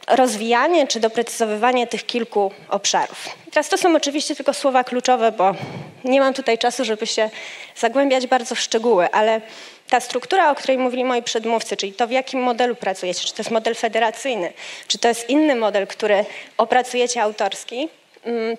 rozwijanie 0.08 0.88
czy 0.88 1.00
doprecyzowywanie 1.00 1.88
tych 1.88 2.06
kilku 2.06 2.52
obszarów. 2.70 3.30
Teraz 3.52 3.70
to 3.70 3.78
są 3.78 3.96
oczywiście 3.96 4.36
tylko 4.36 4.54
słowa 4.54 4.84
kluczowe, 4.84 5.32
bo 5.32 5.56
nie 6.04 6.20
mam 6.20 6.34
tutaj 6.34 6.58
czasu, 6.58 6.86
żeby 6.86 7.08
się 7.08 7.30
zagłębiać 7.76 8.28
bardzo 8.28 8.56
w 8.56 8.60
szczegóły, 8.60 9.12
ale 9.12 9.42
ta 9.90 10.00
struktura, 10.00 10.52
o 10.52 10.56
której 10.56 10.78
mówili 10.78 11.04
moi 11.04 11.24
przedmówcy, 11.24 11.78
czyli 11.78 11.94
to 11.94 12.08
w 12.08 12.12
jakim 12.12 12.40
modelu 12.44 12.76
pracujecie, 12.76 13.28
czy 13.28 13.34
to 13.34 13.42
jest 13.42 13.52
model 13.52 13.76
federacyjny, 13.76 14.54
czy 14.88 14.98
to 14.98 15.08
jest 15.08 15.30
inny 15.30 15.56
model, 15.56 15.88
który 15.88 16.26
opracujecie 16.58 17.22
autorski, 17.22 17.90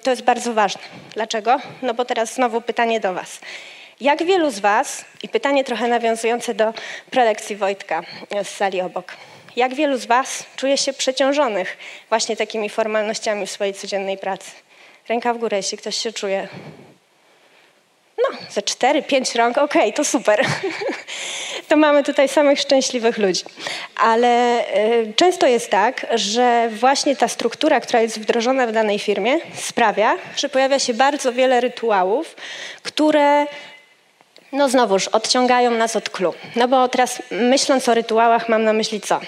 to 0.03 0.11
jest 0.11 0.23
bardzo 0.23 0.55
ważne. 0.55 0.83
Dlaczego? 1.15 1.61
No 1.83 1.95
bo 1.95 2.05
teraz 2.05 2.35
znowu 2.35 2.61
pytanie 2.61 3.01
do 3.01 3.15
Was. 3.15 3.41
Jak 4.01 4.25
wielu 4.25 4.51
z 4.51 4.59
Was, 4.59 5.05
i 5.23 5.29
pytanie 5.29 5.65
trochę 5.65 5.89
nawiązujące 5.89 6.55
do 6.55 6.75
prelekcji 7.11 7.57
Wojtka 7.57 8.03
z 8.45 8.49
sali 8.49 8.81
obok, 8.81 9.13
jak 9.57 9.75
wielu 9.75 9.97
z 9.99 10.07
Was 10.07 10.45
czuje 10.57 10.79
się 10.79 10.93
przeciążonych 10.93 11.77
właśnie 12.09 12.37
takimi 12.37 12.69
formalnościami 12.69 13.47
w 13.47 13.51
swojej 13.51 13.75
codziennej 13.75 14.19
pracy? 14.19 14.51
Ręka 15.09 15.35
w 15.35 15.39
górę, 15.39 15.57
jeśli 15.57 15.79
ktoś 15.79 15.97
się 15.99 16.13
czuje. 16.13 16.49
No, 18.19 18.39
ze 18.51 18.63
cztery, 18.63 19.03
pięć 19.03 19.35
rąk, 19.35 19.59
okej, 19.59 19.83
okay, 19.83 19.93
to 19.93 20.05
super. 20.05 20.47
to 21.69 21.77
mamy 21.77 22.03
tutaj 22.03 22.29
samych 22.29 22.61
szczęśliwych 22.61 23.19
ludzi. 23.19 23.45
Ale 23.97 24.61
y, 24.77 25.13
często 25.17 25.47
jest 25.47 25.71
tak, 25.71 26.07
że 26.15 26.69
właśnie 26.73 27.17
ta 27.17 27.29
struktura, 27.29 27.81
która 27.81 28.01
jest 28.01 28.21
wdrożona 28.21 28.67
w 28.67 28.73
danej 28.73 28.99
firmie, 28.99 29.39
sprawia, 29.55 30.17
że 30.37 30.49
pojawia 30.49 30.79
się 30.79 30.95
bardzo 30.95 31.33
wiele 31.33 31.61
rytuałów, 31.61 32.37
które 32.83 33.47
no 34.53 34.69
znowuż 34.69 35.09
odciągają 35.09 35.71
nas 35.71 35.97
od 35.97 36.11
klu. 36.11 36.35
No 36.57 36.69
bo 36.69 36.89
teraz 36.89 37.23
myśląc 37.31 37.89
o 37.89 37.95
rytuałach 37.95 38.49
mam 38.49 38.65
na 38.65 38.73
myśli 38.73 39.01
co? 39.01 39.21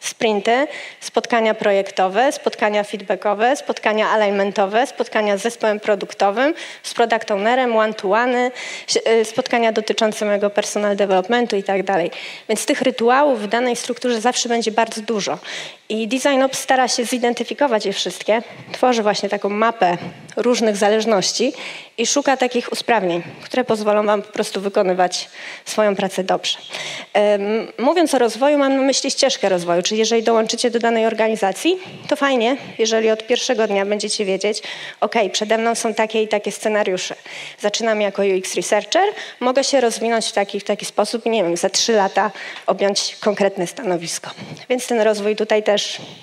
Sprinty, 0.00 0.66
spotkania 1.00 1.54
projektowe, 1.54 2.32
spotkania 2.32 2.84
feedbackowe, 2.84 3.56
spotkania 3.56 4.10
alignmentowe, 4.10 4.86
spotkania 4.86 5.36
z 5.36 5.42
zespołem 5.42 5.80
produktowym, 5.80 6.54
z 6.82 6.94
product 6.94 7.30
ownerem, 7.30 7.76
one-to-one, 7.76 8.50
y, 9.06 9.24
spotkania 9.24 9.72
dotyczące 9.72 10.24
mojego 10.24 10.50
personal 10.50 10.96
developmentu 10.96 11.56
i 11.56 11.62
tak 11.62 11.82
dalej. 11.82 12.10
Więc 12.48 12.66
tych 12.66 12.82
rytuałów 12.82 13.42
w 13.42 13.46
danej 13.46 13.76
strukturze 13.76 14.20
zawsze 14.20 14.48
będzie 14.48 14.72
bardzo 14.72 15.00
dużo. 15.00 15.38
I 15.90 16.08
DesignOps 16.08 16.58
stara 16.58 16.88
się 16.88 17.04
zidentyfikować 17.04 17.86
je 17.86 17.92
wszystkie, 17.92 18.42
tworzy 18.72 19.02
właśnie 19.02 19.28
taką 19.28 19.48
mapę 19.48 19.98
różnych 20.36 20.76
zależności 20.76 21.52
i 21.98 22.06
szuka 22.06 22.36
takich 22.36 22.72
usprawnień, 22.72 23.22
które 23.42 23.64
pozwolą 23.64 24.06
Wam 24.06 24.22
po 24.22 24.32
prostu 24.32 24.60
wykonywać 24.60 25.28
swoją 25.64 25.96
pracę 25.96 26.24
dobrze. 26.24 26.58
Mówiąc 27.78 28.14
o 28.14 28.18
rozwoju, 28.18 28.58
mam 28.58 28.76
na 28.76 28.82
myśli 28.82 29.10
ścieżkę 29.10 29.48
rozwoju, 29.48 29.82
czyli 29.82 29.98
jeżeli 29.98 30.22
dołączycie 30.22 30.70
do 30.70 30.78
danej 30.78 31.06
organizacji, 31.06 31.78
to 32.08 32.16
fajnie, 32.16 32.56
jeżeli 32.78 33.10
od 33.10 33.26
pierwszego 33.26 33.66
dnia 33.66 33.86
będziecie 33.86 34.24
wiedzieć, 34.24 34.62
ok, 35.00 35.14
przede 35.32 35.58
mną 35.58 35.74
są 35.74 35.94
takie 35.94 36.22
i 36.22 36.28
takie 36.28 36.52
scenariusze. 36.52 37.14
Zaczynam 37.58 38.00
jako 38.00 38.22
UX 38.38 38.54
Researcher, 38.54 39.04
mogę 39.40 39.64
się 39.64 39.80
rozwinąć 39.80 40.26
w 40.26 40.32
taki, 40.32 40.60
w 40.60 40.64
taki 40.64 40.84
sposób 40.84 41.26
nie 41.26 41.44
wiem, 41.44 41.56
za 41.56 41.70
trzy 41.70 41.92
lata 41.92 42.30
objąć 42.66 43.16
konkretne 43.20 43.66
stanowisko. 43.66 44.30
Więc 44.68 44.86
ten 44.86 45.00
rozwój 45.00 45.36
tutaj 45.36 45.62
też 45.62 45.79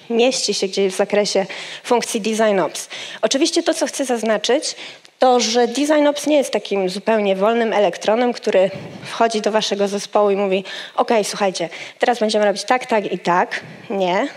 mieści 0.10 0.54
się 0.54 0.68
gdzieś 0.68 0.94
w 0.94 0.98
zakresie 0.98 1.46
funkcji 1.84 2.22
Design 2.22 2.60
Ops. 2.60 2.90
Oczywiście 3.22 3.64
to, 3.64 3.74
co 3.74 3.88
chcę 3.88 4.06
zaznaczyć, 4.06 4.76
to, 5.20 5.40
że 5.40 5.68
DesignOps 5.68 6.28
nie 6.28 6.38
jest 6.38 6.52
takim 6.52 6.90
zupełnie 6.90 7.36
wolnym 7.36 7.74
elektronem, 7.74 8.34
który 8.34 8.72
wchodzi 9.04 9.42
do 9.42 9.52
waszego 9.52 9.88
zespołu 9.88 10.30
i 10.30 10.36
mówi: 10.36 10.64
OK, 10.96 11.12
słuchajcie, 11.24 11.70
teraz 12.00 12.20
będziemy 12.20 12.46
robić 12.46 12.64
tak, 12.64 12.86
tak 12.86 13.12
i 13.12 13.20
tak. 13.20 13.60
Nie. 13.90 14.28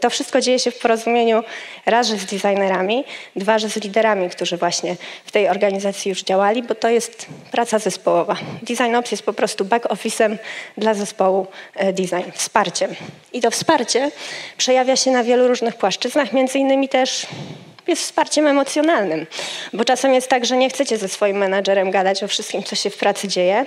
To 0.00 0.10
wszystko 0.10 0.40
dzieje 0.40 0.58
się 0.58 0.70
w 0.70 0.78
porozumieniu 0.78 1.42
raz, 1.86 2.08
że 2.08 2.16
z 2.16 2.24
designerami, 2.24 3.04
dwa, 3.36 3.58
że 3.58 3.70
z 3.70 3.76
liderami, 3.76 4.30
którzy 4.30 4.56
właśnie 4.56 4.96
w 5.24 5.32
tej 5.32 5.48
organizacji 5.48 6.08
już 6.08 6.22
działali, 6.22 6.62
bo 6.62 6.74
to 6.74 6.88
jest 6.88 7.26
praca 7.50 7.78
zespołowa. 7.78 8.36
DesignOps 8.62 9.10
jest 9.10 9.22
po 9.22 9.32
prostu 9.32 9.64
back-office'em 9.64 10.36
dla 10.76 10.94
zespołu 10.94 11.46
e, 11.76 11.92
design, 11.92 12.30
wsparciem. 12.34 12.94
I 13.32 13.40
to 13.40 13.50
wsparcie 13.50 14.10
przejawia 14.56 14.96
się 14.96 15.10
na 15.10 15.24
wielu 15.24 15.48
różnych 15.48 15.74
płaszczyznach, 15.74 16.32
między 16.32 16.58
innymi 16.58 16.88
też 16.88 17.26
jest 17.88 18.02
wsparciem 18.02 18.46
emocjonalnym, 18.46 19.26
bo 19.72 19.84
czasem 19.84 20.14
jest 20.14 20.28
tak, 20.28 20.44
że 20.44 20.56
nie 20.56 20.70
chcecie 20.70 20.98
ze 20.98 21.08
swoim 21.08 21.36
menadżerem 21.36 21.90
gadać 21.90 22.22
o 22.22 22.28
wszystkim, 22.28 22.62
co 22.62 22.76
się 22.76 22.90
w 22.90 22.96
pracy 22.96 23.28
dzieje, 23.28 23.66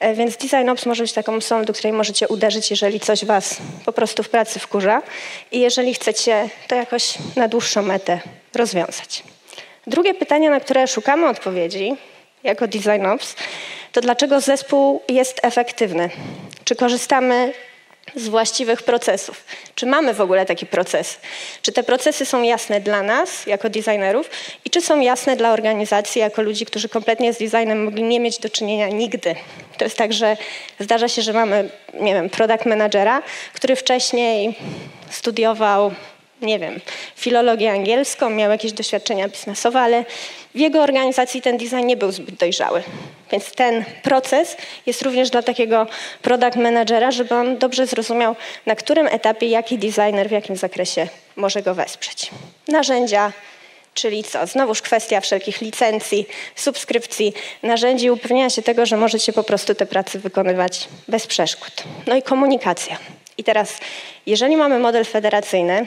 e, 0.00 0.14
więc 0.14 0.36
Design 0.36 0.68
Ops 0.68 0.86
może 0.86 1.02
być 1.02 1.12
taką 1.12 1.34
osobą, 1.34 1.64
do 1.64 1.72
której 1.72 1.92
możecie 1.92 2.28
uderzyć, 2.28 2.70
jeżeli 2.70 3.00
coś 3.00 3.24
was 3.24 3.56
po 3.84 3.92
prostu 3.92 4.22
w 4.22 4.28
pracy 4.28 4.58
wkurza 4.58 5.02
i 5.52 5.60
jeżeli 5.60 5.94
chcecie 5.94 6.48
to 6.68 6.74
jakoś 6.74 7.14
na 7.36 7.48
dłuższą 7.48 7.82
metę 7.82 8.20
rozwiązać. 8.54 9.22
Drugie 9.86 10.14
pytanie, 10.14 10.50
na 10.50 10.60
które 10.60 10.86
szukamy 10.86 11.28
odpowiedzi 11.28 11.96
jako 12.42 12.68
Design 12.68 13.06
Ops, 13.06 13.34
to 13.92 14.00
dlaczego 14.00 14.40
zespół 14.40 15.02
jest 15.08 15.40
efektywny? 15.42 16.10
Czy 16.64 16.76
korzystamy 16.76 17.52
z 18.14 18.28
właściwych 18.28 18.82
procesów. 18.82 19.44
Czy 19.74 19.86
mamy 19.86 20.14
w 20.14 20.20
ogóle 20.20 20.46
taki 20.46 20.66
proces? 20.66 21.18
Czy 21.62 21.72
te 21.72 21.82
procesy 21.82 22.26
są 22.26 22.42
jasne 22.42 22.80
dla 22.80 23.02
nas, 23.02 23.46
jako 23.46 23.70
designerów, 23.70 24.30
i 24.64 24.70
czy 24.70 24.80
są 24.80 25.00
jasne 25.00 25.36
dla 25.36 25.52
organizacji, 25.52 26.20
jako 26.20 26.42
ludzi, 26.42 26.66
którzy 26.66 26.88
kompletnie 26.88 27.32
z 27.32 27.38
designem 27.38 27.84
mogli 27.84 28.02
nie 28.02 28.20
mieć 28.20 28.38
do 28.38 28.48
czynienia 28.48 28.88
nigdy? 28.88 29.34
To 29.78 29.84
jest 29.84 29.96
tak, 29.96 30.12
że 30.12 30.36
zdarza 30.80 31.08
się, 31.08 31.22
że 31.22 31.32
mamy, 31.32 31.68
nie 31.94 32.14
wiem, 32.14 32.30
product 32.30 32.66
managera, 32.66 33.22
który 33.54 33.76
wcześniej 33.76 34.54
studiował 35.10 35.92
nie 36.42 36.58
wiem, 36.58 36.80
filologię 37.16 37.72
angielską, 37.72 38.30
miał 38.30 38.50
jakieś 38.50 38.72
doświadczenia 38.72 39.28
biznesowe, 39.28 39.80
ale 39.80 40.04
w 40.54 40.58
jego 40.58 40.82
organizacji 40.82 41.42
ten 41.42 41.56
design 41.56 41.86
nie 41.86 41.96
był 41.96 42.12
zbyt 42.12 42.34
dojrzały. 42.34 42.82
Więc 43.32 43.52
ten 43.52 43.84
proces 44.02 44.56
jest 44.86 45.02
również 45.02 45.30
dla 45.30 45.42
takiego 45.42 45.86
product 46.22 46.56
managera, 46.56 47.10
żeby 47.10 47.34
on 47.34 47.58
dobrze 47.58 47.86
zrozumiał, 47.86 48.36
na 48.66 48.74
którym 48.74 49.06
etapie 49.06 49.46
jaki 49.46 49.78
designer 49.78 50.28
w 50.28 50.32
jakim 50.32 50.56
zakresie 50.56 51.08
może 51.36 51.62
go 51.62 51.74
wesprzeć. 51.74 52.30
Narzędzia, 52.68 53.32
czyli 53.94 54.24
co? 54.24 54.46
Znowuż 54.46 54.82
kwestia 54.82 55.20
wszelkich 55.20 55.60
licencji, 55.60 56.26
subskrypcji, 56.56 57.32
narzędzi 57.62 58.10
upewnienia 58.10 58.50
się 58.50 58.62
tego, 58.62 58.86
że 58.86 58.96
możecie 58.96 59.32
po 59.32 59.44
prostu 59.44 59.74
te 59.74 59.86
prace 59.86 60.18
wykonywać 60.18 60.88
bez 61.08 61.26
przeszkód. 61.26 61.72
No 62.06 62.16
i 62.16 62.22
komunikacja. 62.22 62.98
I 63.38 63.44
teraz, 63.44 63.78
jeżeli 64.26 64.56
mamy 64.56 64.78
model 64.78 65.04
federacyjny, 65.04 65.86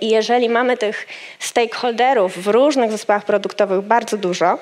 I 0.00 0.08
jeżeli 0.08 0.48
mamy 0.48 0.76
tych 0.76 1.06
stakeholderów 1.38 2.42
w 2.42 2.46
różnych 2.46 2.90
zespołach 2.90 3.24
produktowych 3.24 3.80
bardzo 3.80 4.16
dużo, 4.16 4.58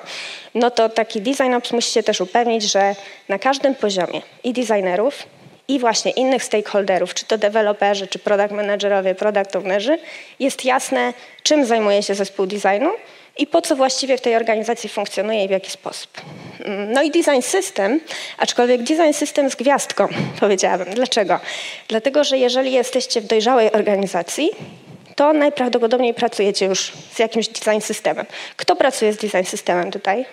no 0.55 0.71
to 0.71 0.89
taki 0.89 1.21
design 1.21 1.53
ops 1.53 1.71
musi 1.71 1.91
się 1.91 2.03
też 2.03 2.21
upewnić, 2.21 2.63
że 2.63 2.95
na 3.29 3.39
każdym 3.39 3.75
poziomie 3.75 4.21
i 4.43 4.53
designerów, 4.53 5.23
i 5.67 5.79
właśnie 5.79 6.11
innych 6.11 6.43
stakeholderów, 6.43 7.13
czy 7.13 7.25
to 7.25 7.37
deweloperzy, 7.37 8.07
czy 8.07 8.19
product 8.19 8.51
managerowie, 8.51 9.15
product 9.15 9.55
ownerzy, 9.55 9.99
jest 10.39 10.65
jasne, 10.65 11.13
czym 11.43 11.65
zajmuje 11.65 12.03
się 12.03 12.15
zespół 12.15 12.45
designu 12.45 12.89
i 13.37 13.47
po 13.47 13.61
co 13.61 13.75
właściwie 13.75 14.17
w 14.17 14.21
tej 14.21 14.35
organizacji 14.35 14.89
funkcjonuje 14.89 15.45
i 15.45 15.47
w 15.47 15.51
jaki 15.51 15.71
sposób. 15.71 16.21
No 16.87 17.03
i 17.03 17.11
design 17.11 17.41
system, 17.41 17.99
aczkolwiek 18.37 18.83
design 18.83 19.13
system 19.13 19.49
z 19.49 19.55
gwiazdką, 19.55 20.07
powiedziałabym. 20.39 20.93
Dlaczego? 20.93 21.39
Dlatego, 21.87 22.23
że 22.23 22.37
jeżeli 22.37 22.71
jesteście 22.71 23.21
w 23.21 23.25
dojrzałej 23.25 23.71
organizacji, 23.71 24.49
to 25.15 25.33
najprawdopodobniej 25.33 26.13
pracujecie 26.13 26.65
już 26.65 26.93
z 27.13 27.19
jakimś 27.19 27.47
design 27.47 27.79
systemem. 27.81 28.25
Kto 28.57 28.75
pracuje 28.75 29.13
z 29.13 29.17
design 29.17 29.43
systemem 29.43 29.91
tutaj? 29.91 30.25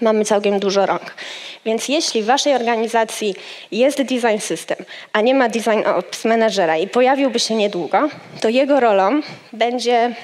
Mamy 0.00 0.24
całkiem 0.24 0.60
dużo 0.60 0.86
rąk. 0.86 1.14
Więc 1.64 1.88
jeśli 1.88 2.22
w 2.22 2.26
waszej 2.26 2.54
organizacji 2.54 3.34
jest 3.72 4.02
design 4.02 4.38
system, 4.38 4.76
a 5.12 5.20
nie 5.20 5.34
ma 5.34 5.48
design 5.48 5.82
ops 5.86 6.24
managera 6.24 6.76
i 6.76 6.88
pojawiłby 6.88 7.38
się 7.38 7.54
niedługo, 7.54 8.08
to 8.40 8.48
jego 8.48 8.80
rolą 8.80 9.20
będzie 9.52 10.14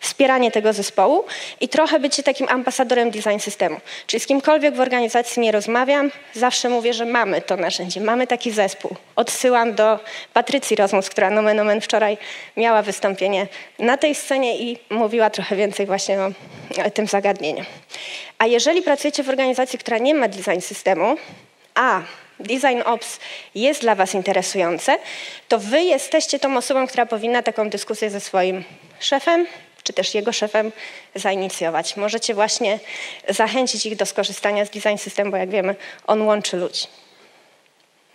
wspieranie 0.00 0.50
tego 0.50 0.72
zespołu 0.72 1.24
i 1.60 1.68
trochę 1.68 2.00
bycie 2.00 2.22
takim 2.22 2.48
ambasadorem 2.48 3.10
design 3.10 3.38
systemu. 3.38 3.76
Czyli 4.06 4.20
z 4.20 4.26
kimkolwiek 4.26 4.74
w 4.74 4.80
organizacji 4.80 5.42
nie 5.42 5.52
rozmawiam, 5.52 6.10
zawsze 6.34 6.68
mówię, 6.68 6.94
że 6.94 7.06
mamy 7.06 7.42
to 7.42 7.56
narzędzie, 7.56 8.00
mamy 8.00 8.26
taki 8.26 8.50
zespół. 8.50 8.96
Odsyłam 9.16 9.74
do 9.74 9.98
Patrycji 10.32 10.76
Rozmus, 10.76 11.10
która 11.10 11.30
nomen 11.30 11.60
omen 11.60 11.80
wczoraj 11.80 12.18
miała 12.56 12.82
wystąpienie 12.82 13.46
na 13.78 13.96
tej 13.96 14.14
scenie 14.14 14.58
i 14.58 14.78
mówiła 14.90 15.30
trochę 15.30 15.56
więcej 15.56 15.86
właśnie 15.86 16.18
o 16.86 16.90
tym 16.94 17.06
zagadnieniu. 17.06 17.64
A 18.38 18.46
jeżeli 18.46 18.82
pracujecie 18.82 19.22
w 19.22 19.28
organizacji, 19.28 19.78
która 19.78 19.98
nie 19.98 20.14
ma 20.14 20.28
design 20.28 20.60
systemu, 20.60 20.79
a 21.74 22.02
design 22.40 22.82
ops 22.84 23.20
jest 23.54 23.80
dla 23.80 23.94
Was 23.94 24.14
interesujące, 24.14 24.98
to 25.48 25.58
Wy 25.58 25.82
jesteście 25.82 26.38
tą 26.38 26.56
osobą, 26.56 26.86
która 26.86 27.06
powinna 27.06 27.42
taką 27.42 27.70
dyskusję 27.70 28.10
ze 28.10 28.20
swoim 28.20 28.64
szefem, 29.00 29.46
czy 29.82 29.92
też 29.92 30.14
jego 30.14 30.32
szefem 30.32 30.72
zainicjować. 31.14 31.96
Możecie 31.96 32.34
właśnie 32.34 32.78
zachęcić 33.28 33.86
ich 33.86 33.96
do 33.96 34.06
skorzystania 34.06 34.64
z 34.64 34.70
design 34.70 34.96
systemu, 34.96 35.30
bo 35.30 35.36
jak 35.36 35.50
wiemy, 35.50 35.74
on 36.06 36.22
łączy 36.22 36.56
ludzi. 36.56 36.86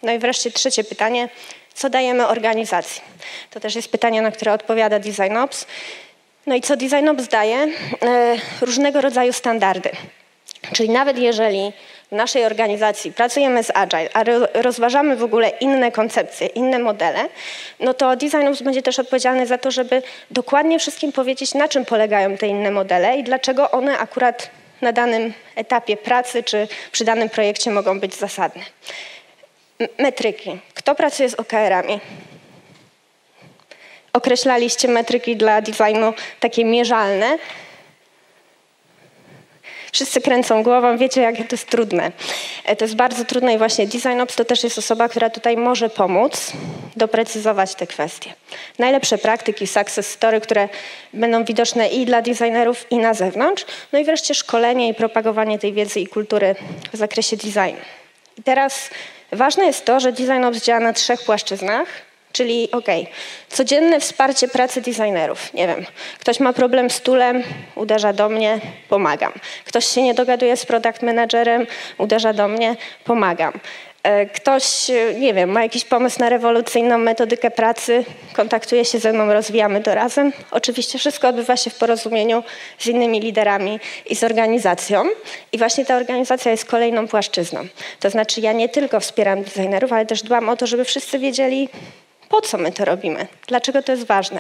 No 0.04 0.12
i 0.12 0.20
wreszcie 0.20 0.52
trzecie 0.52 0.84
pytanie. 0.84 1.30
Co 1.74 1.90
dajemy 1.90 2.28
organizacji? 2.28 3.02
To 3.50 3.60
też 3.60 3.76
jest 3.76 3.92
pytanie, 3.92 4.22
na 4.22 4.32
które 4.32 4.54
odpowiada 4.54 5.00
Design 5.00 5.38
Ops. 5.38 5.66
No 6.46 6.56
i 6.56 6.62
co 6.62 6.78
Design 6.78 7.10
Ops 7.10 7.28
daje? 7.28 7.58
E, 7.58 8.38
różnego 8.62 9.02
rodzaju 9.02 9.34
standardy. 9.34 9.90
Czyli 10.74 10.90
nawet 10.90 11.18
jeżeli 11.18 11.74
w 12.12 12.12
naszej 12.12 12.46
organizacji 12.46 13.12
pracujemy 13.12 13.64
z 13.64 13.72
Agile, 13.74 14.10
a 14.14 14.24
rozważamy 14.54 15.16
w 15.16 15.24
ogóle 15.24 15.50
inne 15.50 15.92
koncepcje, 15.92 16.48
inne 16.48 16.80
modele, 16.80 17.30
no 17.80 17.94
to 17.94 18.16
Design 18.16 18.48
Ops 18.48 18.62
będzie 18.62 18.82
też 18.82 19.00
odpowiedzialny 19.00 19.48
za 19.48 19.58
to, 19.58 19.72
żeby 19.72 20.02
dokładnie 20.32 20.80
wszystkim 20.80 21.12
powiedzieć, 21.12 21.54
na 21.54 21.68
czym 21.68 21.86
polegają 21.86 22.38
te 22.38 22.48
inne 22.48 22.72
modele 22.72 23.18
i 23.18 23.24
dlaczego 23.24 23.72
one 23.72 23.98
akurat 23.98 24.50
na 24.82 24.92
danym 24.92 25.34
etapie 25.56 25.98
pracy 25.98 26.44
czy 26.44 26.68
przy 26.92 27.06
danym 27.06 27.30
projekcie 27.30 27.72
mogą 27.72 28.00
być 28.00 28.16
zasadne. 28.16 28.64
Metryki. 30.00 30.60
Kto 30.74 30.96
pracuje 30.96 31.30
z 31.30 31.34
OKR-ami? 31.34 32.00
Określaliście 34.14 34.88
metryki 34.88 35.36
dla 35.36 35.62
designu 35.62 36.14
takie 36.40 36.66
mierzalne, 36.66 37.38
Wszyscy 39.96 40.22
kręcą 40.22 40.64
głową, 40.64 40.98
wiecie, 40.98 41.22
jakie 41.22 41.44
to 41.44 41.54
jest 41.56 41.70
trudne. 41.70 42.12
E, 42.66 42.76
to 42.76 42.86
jest 42.86 42.96
bardzo 42.96 43.26
trudne 43.26 43.54
i 43.54 43.58
właśnie 43.58 43.88
Design 43.88 44.22
Ops 44.22 44.36
to 44.36 44.46
też 44.46 44.64
jest 44.64 44.78
osoba, 44.78 45.10
która 45.10 45.30
tutaj 45.30 45.58
może 45.58 45.90
pomóc 45.90 46.52
doprecyzować 46.96 47.76
te 47.76 47.88
kwestie. 47.88 48.34
Najlepsze 48.80 49.18
praktyki, 49.18 49.68
success 49.68 50.08
story, 50.08 50.42
które 50.42 50.70
będą 51.14 51.44
widoczne 51.44 51.88
i 51.88 52.06
dla 52.06 52.22
designerów, 52.22 52.86
i 52.92 52.98
na 52.98 53.14
zewnątrz. 53.14 53.66
No 53.94 54.00
i 54.00 54.04
wreszcie 54.04 54.36
szkolenie 54.36 54.90
i 54.90 54.94
propagowanie 54.94 55.60
tej 55.60 55.74
wiedzy 55.74 56.00
i 56.00 56.08
kultury 56.08 56.56
w 56.94 56.98
zakresie 56.98 57.38
designu. 57.38 57.82
I 58.38 58.44
teraz 58.44 58.90
ważne 59.32 59.66
jest 59.66 59.86
to, 59.86 60.00
że 60.00 60.12
Design 60.12 60.44
Ops 60.44 60.64
działa 60.64 60.80
na 60.80 60.94
trzech 60.94 61.24
płaszczyznach, 61.24 61.88
Czyli 62.36 62.72
okej, 62.72 63.02
okay, 63.02 63.14
codzienne 63.50 64.00
wsparcie 64.00 64.48
pracy 64.48 64.82
designerów. 64.82 65.54
Nie 65.54 65.68
wiem, 65.68 65.86
ktoś 66.20 66.40
ma 66.40 66.54
problem 66.54 66.90
z 66.90 67.02
tulem, 67.02 67.44
uderza 67.76 68.14
do 68.14 68.30
mnie, 68.30 68.60
pomagam. 68.90 69.32
Ktoś 69.66 69.86
się 69.86 70.02
nie 70.02 70.14
dogaduje 70.14 70.58
z 70.58 70.66
product 70.66 71.02
managerem, 71.02 71.68
uderza 71.98 72.34
do 72.34 72.48
mnie, 72.48 72.76
pomagam. 73.04 73.54
E, 74.04 74.26
ktoś, 74.26 74.90
e, 74.90 75.14
nie 75.14 75.34
wiem, 75.34 75.50
ma 75.50 75.64
jakiś 75.64 75.86
pomysł 75.86 76.20
na 76.20 76.30
rewolucyjną 76.30 76.98
metodykę 76.98 77.52
pracy, 77.52 78.06
kontaktuje 78.34 78.86
się 78.86 79.00
ze 79.00 79.14
mną, 79.14 79.34
rozwijamy 79.34 79.82
to 79.82 79.96
razem. 79.96 80.34
Oczywiście 80.52 81.00
wszystko 81.00 81.28
odbywa 81.28 81.58
się 81.58 81.70
w 81.70 81.76
porozumieniu 81.76 82.44
z 82.80 82.88
innymi 82.88 83.20
liderami 83.20 83.80
i 84.06 84.16
z 84.16 84.24
organizacją. 84.24 85.04
I 85.52 85.58
właśnie 85.58 85.86
ta 85.86 85.96
organizacja 85.96 86.52
jest 86.52 86.66
kolejną 86.66 87.08
płaszczyzną. 87.08 87.68
To 88.00 88.10
znaczy 88.10 88.42
ja 88.42 88.54
nie 88.54 88.70
tylko 88.70 89.00
wspieram 89.00 89.44
designerów, 89.44 89.94
ale 89.94 90.06
też 90.06 90.24
dbam 90.24 90.50
o 90.50 90.56
to, 90.56 90.68
żeby 90.68 90.86
wszyscy 90.86 91.20
wiedzieli, 91.20 91.70
po 92.30 92.42
co 92.42 92.58
my 92.58 92.72
to 92.72 92.86
robimy? 92.86 93.28
Dlaczego 93.48 93.84
to 93.84 93.92
jest 93.92 94.04
ważne? 94.04 94.40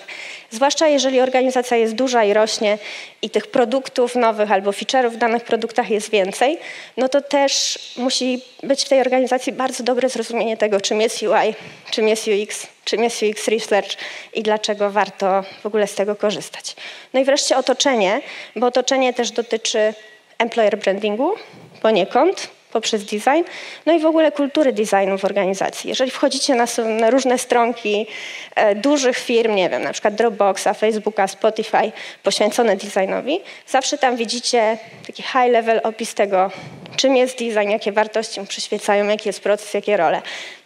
Zwłaszcza 0.52 0.88
jeżeli 0.88 1.22
organizacja 1.22 1.78
jest 1.78 1.96
duża 1.96 2.24
i 2.24 2.34
rośnie 2.34 2.78
i 3.22 3.30
tych 3.30 3.48
produktów 3.48 4.16
nowych 4.16 4.52
albo 4.52 4.72
feature'ów 4.72 5.10
w 5.10 5.18
danych 5.18 5.44
produktach 5.44 5.90
jest 5.90 6.10
więcej, 6.10 6.58
no 6.98 7.10
to 7.10 7.22
też 7.22 7.80
musi 7.98 8.42
być 8.64 8.84
w 8.84 8.90
tej 8.90 9.02
organizacji 9.02 9.54
bardzo 9.54 9.84
dobre 9.84 10.10
zrozumienie 10.10 10.58
tego, 10.58 10.82
czym 10.82 11.02
jest 11.02 11.22
UI, 11.22 11.56
czym 11.92 12.08
jest 12.08 12.28
UX, 12.28 12.68
czym 12.86 13.04
jest 13.04 13.24
UX 13.24 13.48
Research 13.48 13.90
i 14.34 14.44
dlaczego 14.44 14.90
warto 14.90 15.44
w 15.64 15.66
ogóle 15.66 15.88
z 15.88 15.96
tego 15.96 16.16
korzystać. 16.16 16.76
No 17.14 17.20
i 17.20 17.24
wreszcie 17.24 17.58
otoczenie, 17.58 18.22
bo 18.56 18.68
otoczenie 18.68 19.14
też 19.14 19.32
dotyczy 19.32 19.94
employer 20.38 20.78
brandingu 20.78 21.36
poniekąd, 21.82 22.55
poprzez 22.76 23.06
design, 23.06 23.44
no 23.86 23.94
i 23.94 24.00
w 24.00 24.06
ogóle 24.06 24.32
kultury 24.32 24.74
designu 24.74 25.18
w 25.18 25.26
organizacji. 25.26 25.90
Jeżeli 25.90 26.12
wchodzicie 26.12 26.56
na, 26.56 26.66
na 27.00 27.10
różne 27.10 27.38
stronki 27.38 28.08
e, 28.56 28.76
dużych 28.76 29.18
firm, 29.18 29.56
nie 29.56 29.70
wiem, 29.70 29.84
na 29.84 29.94
przykład 29.94 30.16
Dropboxa, 30.16 30.74
Facebooka, 30.78 31.28
Spotify, 31.28 31.92
poświęcone 32.24 32.76
designowi, 32.76 33.40
zawsze 33.68 33.98
tam 33.98 34.16
widzicie 34.16 34.78
taki 35.08 35.24
high 35.24 35.52
level 35.52 35.82
opis 35.84 36.14
tego, 36.14 36.52
czym 36.96 37.16
jest 37.16 37.40
design, 37.40 37.70
jakie 37.70 37.92
wartości 37.92 38.40
mu 38.40 38.46
przyświecają, 38.46 39.08
jaki 39.08 39.30
jest 39.30 39.40
proces, 39.40 39.74
jakie 39.74 39.98
role. 39.98 40.22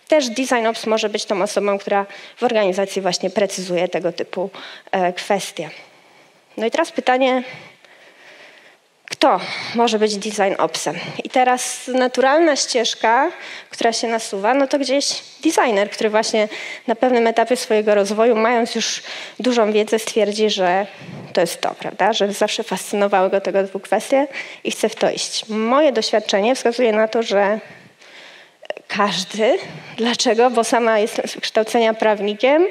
Też 0.07 0.29
Design 0.29 0.67
Ops 0.67 0.85
może 0.85 1.09
być 1.09 1.25
tą 1.25 1.41
osobą, 1.41 1.77
która 1.77 2.05
w 2.37 2.43
organizacji 2.43 3.01
właśnie 3.01 3.29
precyzuje 3.29 3.87
tego 3.87 4.11
typu 4.11 4.49
e, 4.91 5.13
kwestie. 5.13 5.69
No 6.57 6.65
i 6.65 6.71
teraz 6.71 6.91
pytanie, 6.91 7.43
kto 9.09 9.39
może 9.75 9.99
być 9.99 10.17
design 10.17 10.53
opsem. 10.57 10.95
I 11.23 11.29
teraz 11.29 11.87
naturalna 11.87 12.55
ścieżka, 12.55 13.31
która 13.69 13.93
się 13.93 14.07
nasuwa, 14.07 14.53
no 14.53 14.67
to 14.67 14.79
gdzieś 14.79 15.23
designer, 15.43 15.89
który 15.89 16.09
właśnie 16.09 16.47
na 16.87 16.95
pewnym 16.95 17.27
etapie 17.27 17.55
swojego 17.55 17.95
rozwoju, 17.95 18.35
mając 18.35 18.75
już 18.75 19.03
dużą 19.39 19.71
wiedzę, 19.71 19.99
stwierdzi, 19.99 20.49
że 20.49 20.87
to 21.33 21.41
jest 21.41 21.61
to, 21.61 21.75
prawda? 21.79 22.13
Że 22.13 22.33
zawsze 22.33 22.63
fascynowały 22.63 23.29
go 23.29 23.41
tego 23.41 23.63
dwóch 23.63 23.81
kwestie 23.81 24.27
i 24.63 24.71
chce 24.71 24.89
w 24.89 24.95
to 24.95 25.09
iść. 25.09 25.49
Moje 25.49 25.91
doświadczenie 25.91 26.55
wskazuje 26.55 26.93
na 26.93 27.07
to, 27.07 27.23
że 27.23 27.59
każdy. 28.89 29.57
Dlaczego? 29.97 30.49
Bo 30.49 30.63
sama 30.63 30.99
jestem 30.99 31.27
z 31.27 31.35
wykształcenia 31.35 31.93
prawnikiem. 31.93 32.67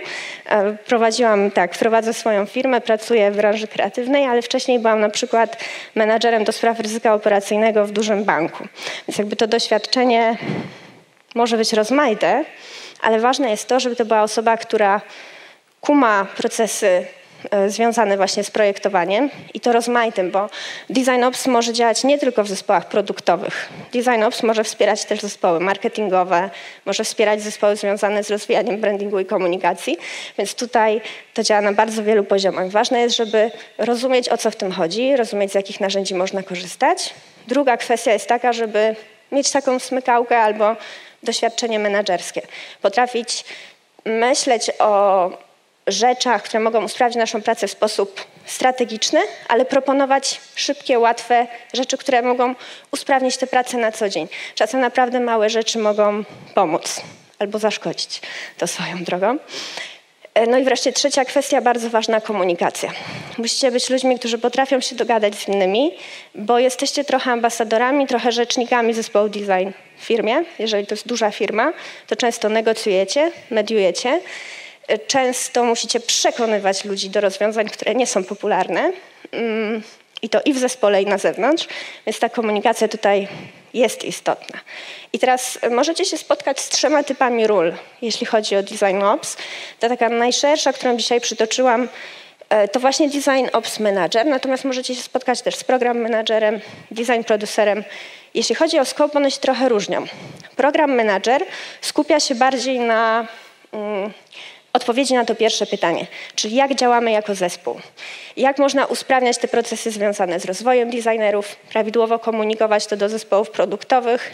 E, 0.47 0.73
prowadziłam, 0.73 1.51
tak, 1.51 1.79
prowadzę 1.79 2.15
swoją 2.15 2.47
firmę, 2.47 2.81
pracuję 2.81 3.31
w 3.31 3.37
branży 3.37 3.69
kreatywnej, 3.69 4.27
ale 4.27 4.43
wcześniej 4.43 4.79
byłam 4.79 5.01
na 5.01 5.11
przykład 5.11 5.65
menadżerem 5.95 6.45
do 6.45 6.53
spraw 6.53 6.81
ryzyka 6.81 7.15
operacyjnego 7.15 7.87
w 7.87 7.91
dużym 7.91 8.25
banku. 8.25 8.69
Więc 9.09 9.19
jakby 9.19 9.37
to 9.37 9.47
doświadczenie 9.47 10.37
może 11.35 11.57
być 11.57 11.73
rozmaite, 11.73 12.45
ale 13.03 13.21
ważne 13.21 13.51
jest 13.51 13.69
to, 13.69 13.81
żeby 13.81 13.97
to 13.97 14.05
była 14.05 14.23
osoba, 14.23 14.57
która 14.57 15.01
kuma 15.81 16.27
procesy 16.37 17.07
związane 17.69 18.17
właśnie 18.17 18.45
z 18.45 18.51
projektowaniem 18.51 19.31
i 19.55 19.61
to 19.61 19.73
rozmaitym, 19.73 20.31
bo 20.31 20.51
Design 20.91 21.25
Ops 21.25 21.47
może 21.47 21.73
działać 21.73 22.05
nie 22.05 22.19
tylko 22.19 22.45
w 22.45 22.49
zespołach 22.49 22.89
produktowych. 22.89 23.69
Design 23.93 24.23
Ops 24.23 24.43
może 24.43 24.65
wspierać 24.65 25.05
też 25.05 25.21
zespoły 25.21 25.61
marketingowe, 25.61 26.51
może 26.87 27.05
wspierać 27.05 27.43
zespoły 27.43 27.77
związane 27.77 28.25
z 28.25 28.31
rozwijaniem 28.31 28.81
brandingu 28.81 29.21
i 29.21 29.25
komunikacji, 29.25 29.99
więc 30.39 30.55
tutaj 30.55 31.01
to 31.35 31.43
działa 31.43 31.61
na 31.61 31.73
bardzo 31.73 32.03
wielu 32.03 32.25
poziomach. 32.25 32.71
Ważne 32.71 33.01
jest, 33.01 33.17
żeby 33.17 33.51
rozumieć 33.79 34.29
o 34.29 34.39
co 34.39 34.51
w 34.51 34.57
tym 34.57 34.73
chodzi, 34.73 35.17
rozumieć 35.17 35.53
z 35.53 35.55
jakich 35.55 35.81
narzędzi 35.81 36.15
można 36.15 36.43
korzystać. 36.43 37.15
Druga 37.47 37.77
kwestia 37.77 38.13
jest 38.13 38.27
taka, 38.27 38.53
żeby 38.53 38.97
mieć 39.33 39.51
taką 39.51 39.79
smykałkę 39.79 40.39
albo 40.39 40.77
doświadczenie 41.23 41.79
menedżerskie. 41.79 42.43
Potrafić 42.83 43.45
myśleć 44.05 44.71
o 44.79 45.31
rzeczach, 45.89 46.43
które 46.43 46.61
mogą 46.61 46.85
usprawnić 46.85 47.17
naszą 47.17 47.43
pracę 47.43 47.69
w 47.69 47.71
sposób 47.71 48.25
strategiczny, 48.47 49.21
ale 49.49 49.65
proponować 49.65 50.41
szybkie, 50.55 50.99
łatwe 50.99 51.47
rzeczy, 51.73 51.99
które 51.99 52.23
mogą 52.23 52.55
usprawnić 52.91 53.37
tę 53.37 53.47
pracę 53.47 53.77
na 53.77 53.93
co 53.93 54.09
dzień. 54.09 54.29
Czasem 54.55 54.81
naprawdę 54.81 55.21
małe 55.21 55.51
rzeczy 55.51 55.79
mogą 55.79 56.25
pomóc 56.55 57.01
albo 57.39 57.59
zaszkodzić 57.59 58.21
to 58.59 58.67
swoją 58.67 59.05
drogą. 59.05 59.39
E, 60.39 60.47
no 60.47 60.59
i 60.59 60.65
wreszcie 60.65 60.93
trzecia 60.93 61.25
kwestia, 61.25 61.61
bardzo 61.61 61.91
ważna 61.91 62.21
komunikacja. 62.21 62.93
Musicie 63.39 63.71
być 63.71 63.91
ludźmi, 63.91 64.19
którzy 64.19 64.39
potrafią 64.39 64.81
się 64.81 64.97
dogadać 64.97 65.35
z 65.35 65.49
innymi, 65.49 65.93
bo 66.35 66.59
jesteście 66.59 67.05
trochę 67.05 67.33
ambasadorami, 67.33 68.07
trochę 68.07 68.33
rzecznikami 68.33 68.95
zespołu 68.95 69.29
design 69.29 69.71
w 69.99 70.05
firmie. 70.05 70.45
Jeżeli 70.59 70.87
to 70.87 70.95
jest 70.95 71.09
duża 71.09 71.31
firma, 71.31 71.73
to 72.07 72.17
często 72.17 72.49
negocjujecie, 72.49 73.33
mediujecie 73.51 74.21
często 75.07 75.65
musicie 75.65 76.01
przekonywać 76.01 76.85
ludzi 76.85 77.11
do 77.11 77.21
rozwiązań, 77.21 77.69
które 77.69 77.95
nie 77.95 78.07
są 78.07 78.25
popularne. 78.25 78.93
Mm, 79.33 79.83
I 80.23 80.29
to 80.29 80.41
i 80.45 80.53
w 80.53 80.59
zespole, 80.59 81.03
i 81.03 81.07
na 81.07 81.19
zewnątrz, 81.19 81.69
więc 82.07 82.19
ta 82.19 82.29
komunikacja 82.29 82.89
tutaj 82.89 83.29
jest 83.75 84.05
istotna. 84.05 84.61
I 85.13 85.19
teraz 85.19 85.59
możecie 85.71 86.05
się 86.05 86.19
spotkać 86.19 86.61
z 86.61 86.69
trzema 86.69 87.03
typami 87.03 87.47
ról, 87.47 87.73
jeśli 88.03 88.27
chodzi 88.27 88.57
o 88.57 88.63
Design 88.63 89.03
Ops. 89.03 89.37
Ta 89.81 89.89
taka 89.89 90.09
najszersza, 90.09 90.73
którą 90.73 90.97
dzisiaj 90.97 91.21
przytoczyłam, 91.21 91.89
e, 92.49 92.69
to 92.69 92.81
właśnie 92.81 93.09
Design 93.09 93.47
Ops 93.53 93.81
Manager, 93.81 94.27
natomiast 94.27 94.65
możecie 94.65 94.95
się 94.95 95.03
spotkać 95.03 95.43
też 95.43 95.55
z 95.55 95.65
Program 95.65 96.01
Managerem, 96.01 96.61
Design 96.91 97.23
Producerem. 97.23 97.85
Jeśli 98.35 98.55
chodzi 98.55 98.79
o 98.79 98.85
scope, 98.85 99.19
one 99.19 99.31
się 99.31 99.41
trochę 99.41 99.69
różnią. 99.69 100.07
Program 100.57 100.97
Manager 100.97 101.45
skupia 101.81 102.21
się 102.21 102.35
bardziej 102.35 102.81
na 102.81 103.27
mm, 103.73 104.13
odpowiedzi 104.79 105.15
na 105.15 105.25
to 105.25 105.35
pierwsze 105.35 105.67
pytanie, 105.67 106.07
czyli 106.35 106.55
jak 106.55 106.75
działamy 106.75 107.11
jako 107.11 107.35
zespół, 107.35 107.81
jak 108.37 108.59
można 108.59 108.87
usprawniać 108.87 109.39
te 109.39 109.49
procesy 109.49 109.91
związane 109.91 110.41
z 110.41 110.45
rozwojem 110.45 110.91
designerów, 110.91 111.57
prawidłowo 111.57 112.19
komunikować 112.19 112.87
to 112.87 112.97
do 112.97 113.09
zespołów 113.09 113.51
produktowych, 113.51 114.31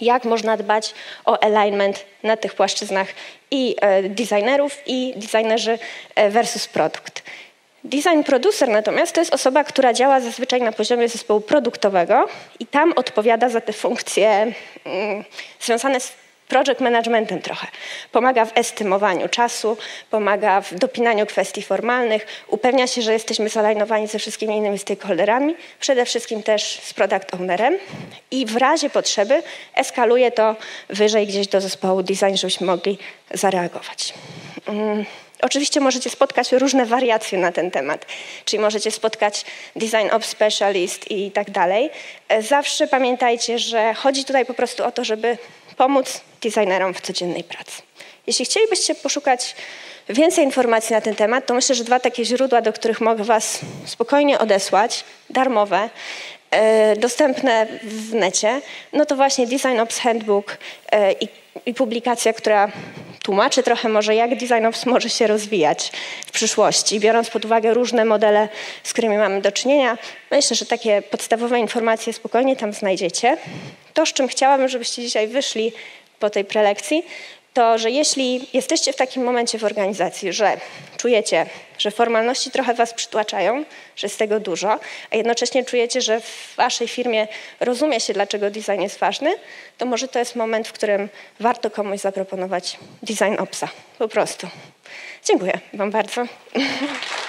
jak 0.00 0.24
można 0.24 0.56
dbać 0.56 0.94
o 1.24 1.44
alignment 1.44 2.04
na 2.22 2.36
tych 2.36 2.54
płaszczyznach 2.54 3.08
i 3.50 3.76
e, 3.80 4.02
designerów 4.02 4.78
i 4.86 5.14
designerzy 5.16 5.78
e, 6.14 6.30
versus 6.30 6.66
produkt. 6.66 7.22
Design 7.84 8.22
producer 8.22 8.68
natomiast 8.68 9.14
to 9.14 9.20
jest 9.20 9.34
osoba, 9.34 9.64
która 9.64 9.92
działa 9.92 10.20
zazwyczaj 10.20 10.62
na 10.62 10.72
poziomie 10.72 11.08
zespołu 11.08 11.40
produktowego 11.40 12.28
i 12.58 12.66
tam 12.66 12.92
odpowiada 12.96 13.48
za 13.48 13.60
te 13.60 13.72
funkcje 13.72 14.52
mm, 14.84 15.24
związane 15.60 16.00
z 16.00 16.12
project 16.48 16.80
managementem 16.80 17.42
trochę. 17.42 17.66
Pomaga 18.12 18.44
w 18.44 18.58
estymowaniu 18.58 19.28
czasu, 19.28 19.76
pomaga 20.10 20.60
w 20.60 20.74
dopinaniu 20.74 21.26
kwestii 21.26 21.62
formalnych, 21.62 22.26
upewnia 22.48 22.86
się, 22.86 23.02
że 23.02 23.12
jesteśmy 23.12 23.48
zalajnowani 23.48 24.06
ze 24.06 24.18
wszystkimi 24.18 24.56
innymi 24.56 24.78
stakeholderami, 24.78 25.54
przede 25.80 26.04
wszystkim 26.04 26.42
też 26.42 26.80
z 26.82 26.94
product 26.94 27.34
ownerem 27.34 27.78
i 28.30 28.46
w 28.46 28.56
razie 28.56 28.90
potrzeby 28.90 29.42
eskaluje 29.74 30.30
to 30.30 30.56
wyżej 30.88 31.26
gdzieś 31.26 31.46
do 31.46 31.60
zespołu 31.60 32.02
design, 32.02 32.34
żebyśmy 32.34 32.66
mogli 32.66 32.98
zareagować. 33.30 34.14
Mm. 34.66 35.04
Oczywiście 35.42 35.80
możecie 35.80 36.10
spotkać 36.10 36.52
różne 36.52 36.86
wariacje 36.86 37.38
na 37.38 37.52
ten 37.52 37.70
temat, 37.70 38.06
czyli 38.44 38.62
możecie 38.62 38.90
spotkać 38.90 39.44
design 39.76 40.10
of 40.12 40.26
specialist 40.26 41.10
i 41.10 41.30
tak 41.30 41.50
dalej. 41.50 41.90
Zawsze 42.40 42.86
pamiętajcie, 42.86 43.58
że 43.58 43.94
chodzi 43.94 44.24
tutaj 44.24 44.46
po 44.46 44.54
prostu 44.54 44.84
o 44.84 44.92
to, 44.92 45.04
żeby 45.04 45.38
pomóc 45.76 46.20
designerom 46.42 46.94
w 46.94 47.00
codziennej 47.00 47.44
pracy. 47.44 47.82
Jeśli 48.26 48.44
chcielibyście 48.44 48.94
poszukać 48.94 49.54
więcej 50.08 50.44
informacji 50.44 50.94
na 50.94 51.00
ten 51.00 51.14
temat, 51.14 51.46
to 51.46 51.54
myślę, 51.54 51.74
że 51.74 51.84
dwa 51.84 52.00
takie 52.00 52.24
źródła, 52.24 52.62
do 52.62 52.72
których 52.72 53.00
mogę 53.00 53.24
Was 53.24 53.58
spokojnie 53.84 54.38
odesłać, 54.38 55.04
darmowe, 55.30 55.90
e, 56.50 56.96
dostępne 56.96 57.66
w 57.82 58.14
necie, 58.14 58.60
no 58.92 59.06
to 59.06 59.16
właśnie 59.16 59.46
Design 59.46 59.80
Ops 59.80 59.98
Handbook 59.98 60.58
e, 60.92 61.12
i, 61.12 61.28
i 61.66 61.74
publikacja, 61.74 62.32
która 62.32 62.72
tłumaczy 63.22 63.62
trochę 63.62 63.88
może, 63.88 64.14
jak 64.14 64.36
Design 64.36 64.66
Ops 64.66 64.86
może 64.86 65.10
się 65.10 65.26
rozwijać 65.26 65.92
w 66.26 66.30
przyszłości, 66.30 67.00
biorąc 67.00 67.30
pod 67.30 67.44
uwagę 67.44 67.74
różne 67.74 68.04
modele, 68.04 68.48
z 68.82 68.92
którymi 68.92 69.16
mamy 69.16 69.40
do 69.40 69.52
czynienia. 69.52 69.98
Myślę, 70.30 70.56
że 70.56 70.66
takie 70.66 71.02
podstawowe 71.02 71.58
informacje 71.58 72.12
spokojnie 72.12 72.56
tam 72.56 72.72
znajdziecie. 72.72 73.36
To, 73.96 74.06
z 74.06 74.12
czym 74.12 74.28
chciałabym, 74.28 74.68
żebyście 74.68 75.02
dzisiaj 75.02 75.28
wyszli 75.28 75.72
po 76.20 76.30
tej 76.30 76.44
prelekcji, 76.44 77.04
to 77.54 77.78
że 77.78 77.90
jeśli 77.90 78.48
jesteście 78.52 78.92
w 78.92 78.96
takim 78.96 79.24
momencie 79.24 79.58
w 79.58 79.64
organizacji, 79.64 80.32
że 80.32 80.60
czujecie, 80.96 81.46
że 81.78 81.90
formalności 81.90 82.50
trochę 82.50 82.74
was 82.74 82.94
przytłaczają, 82.94 83.64
że 83.96 84.06
jest 84.06 84.18
tego 84.18 84.40
dużo, 84.40 84.78
a 85.10 85.16
jednocześnie 85.16 85.64
czujecie, 85.64 86.00
że 86.00 86.20
w 86.20 86.54
waszej 86.56 86.88
firmie 86.88 87.28
rozumie 87.60 88.00
się, 88.00 88.12
dlaczego 88.12 88.50
design 88.50 88.80
jest 88.80 88.98
ważny, 88.98 89.34
to 89.78 89.86
może 89.86 90.08
to 90.08 90.18
jest 90.18 90.36
moment, 90.36 90.68
w 90.68 90.72
którym 90.72 91.08
warto 91.40 91.70
komuś 91.70 92.00
zaproponować 92.00 92.76
design 93.02 93.34
opsa. 93.38 93.68
Po 93.98 94.08
prostu. 94.08 94.48
Dziękuję 95.24 95.58
wam 95.72 95.90
bardzo. 95.90 96.24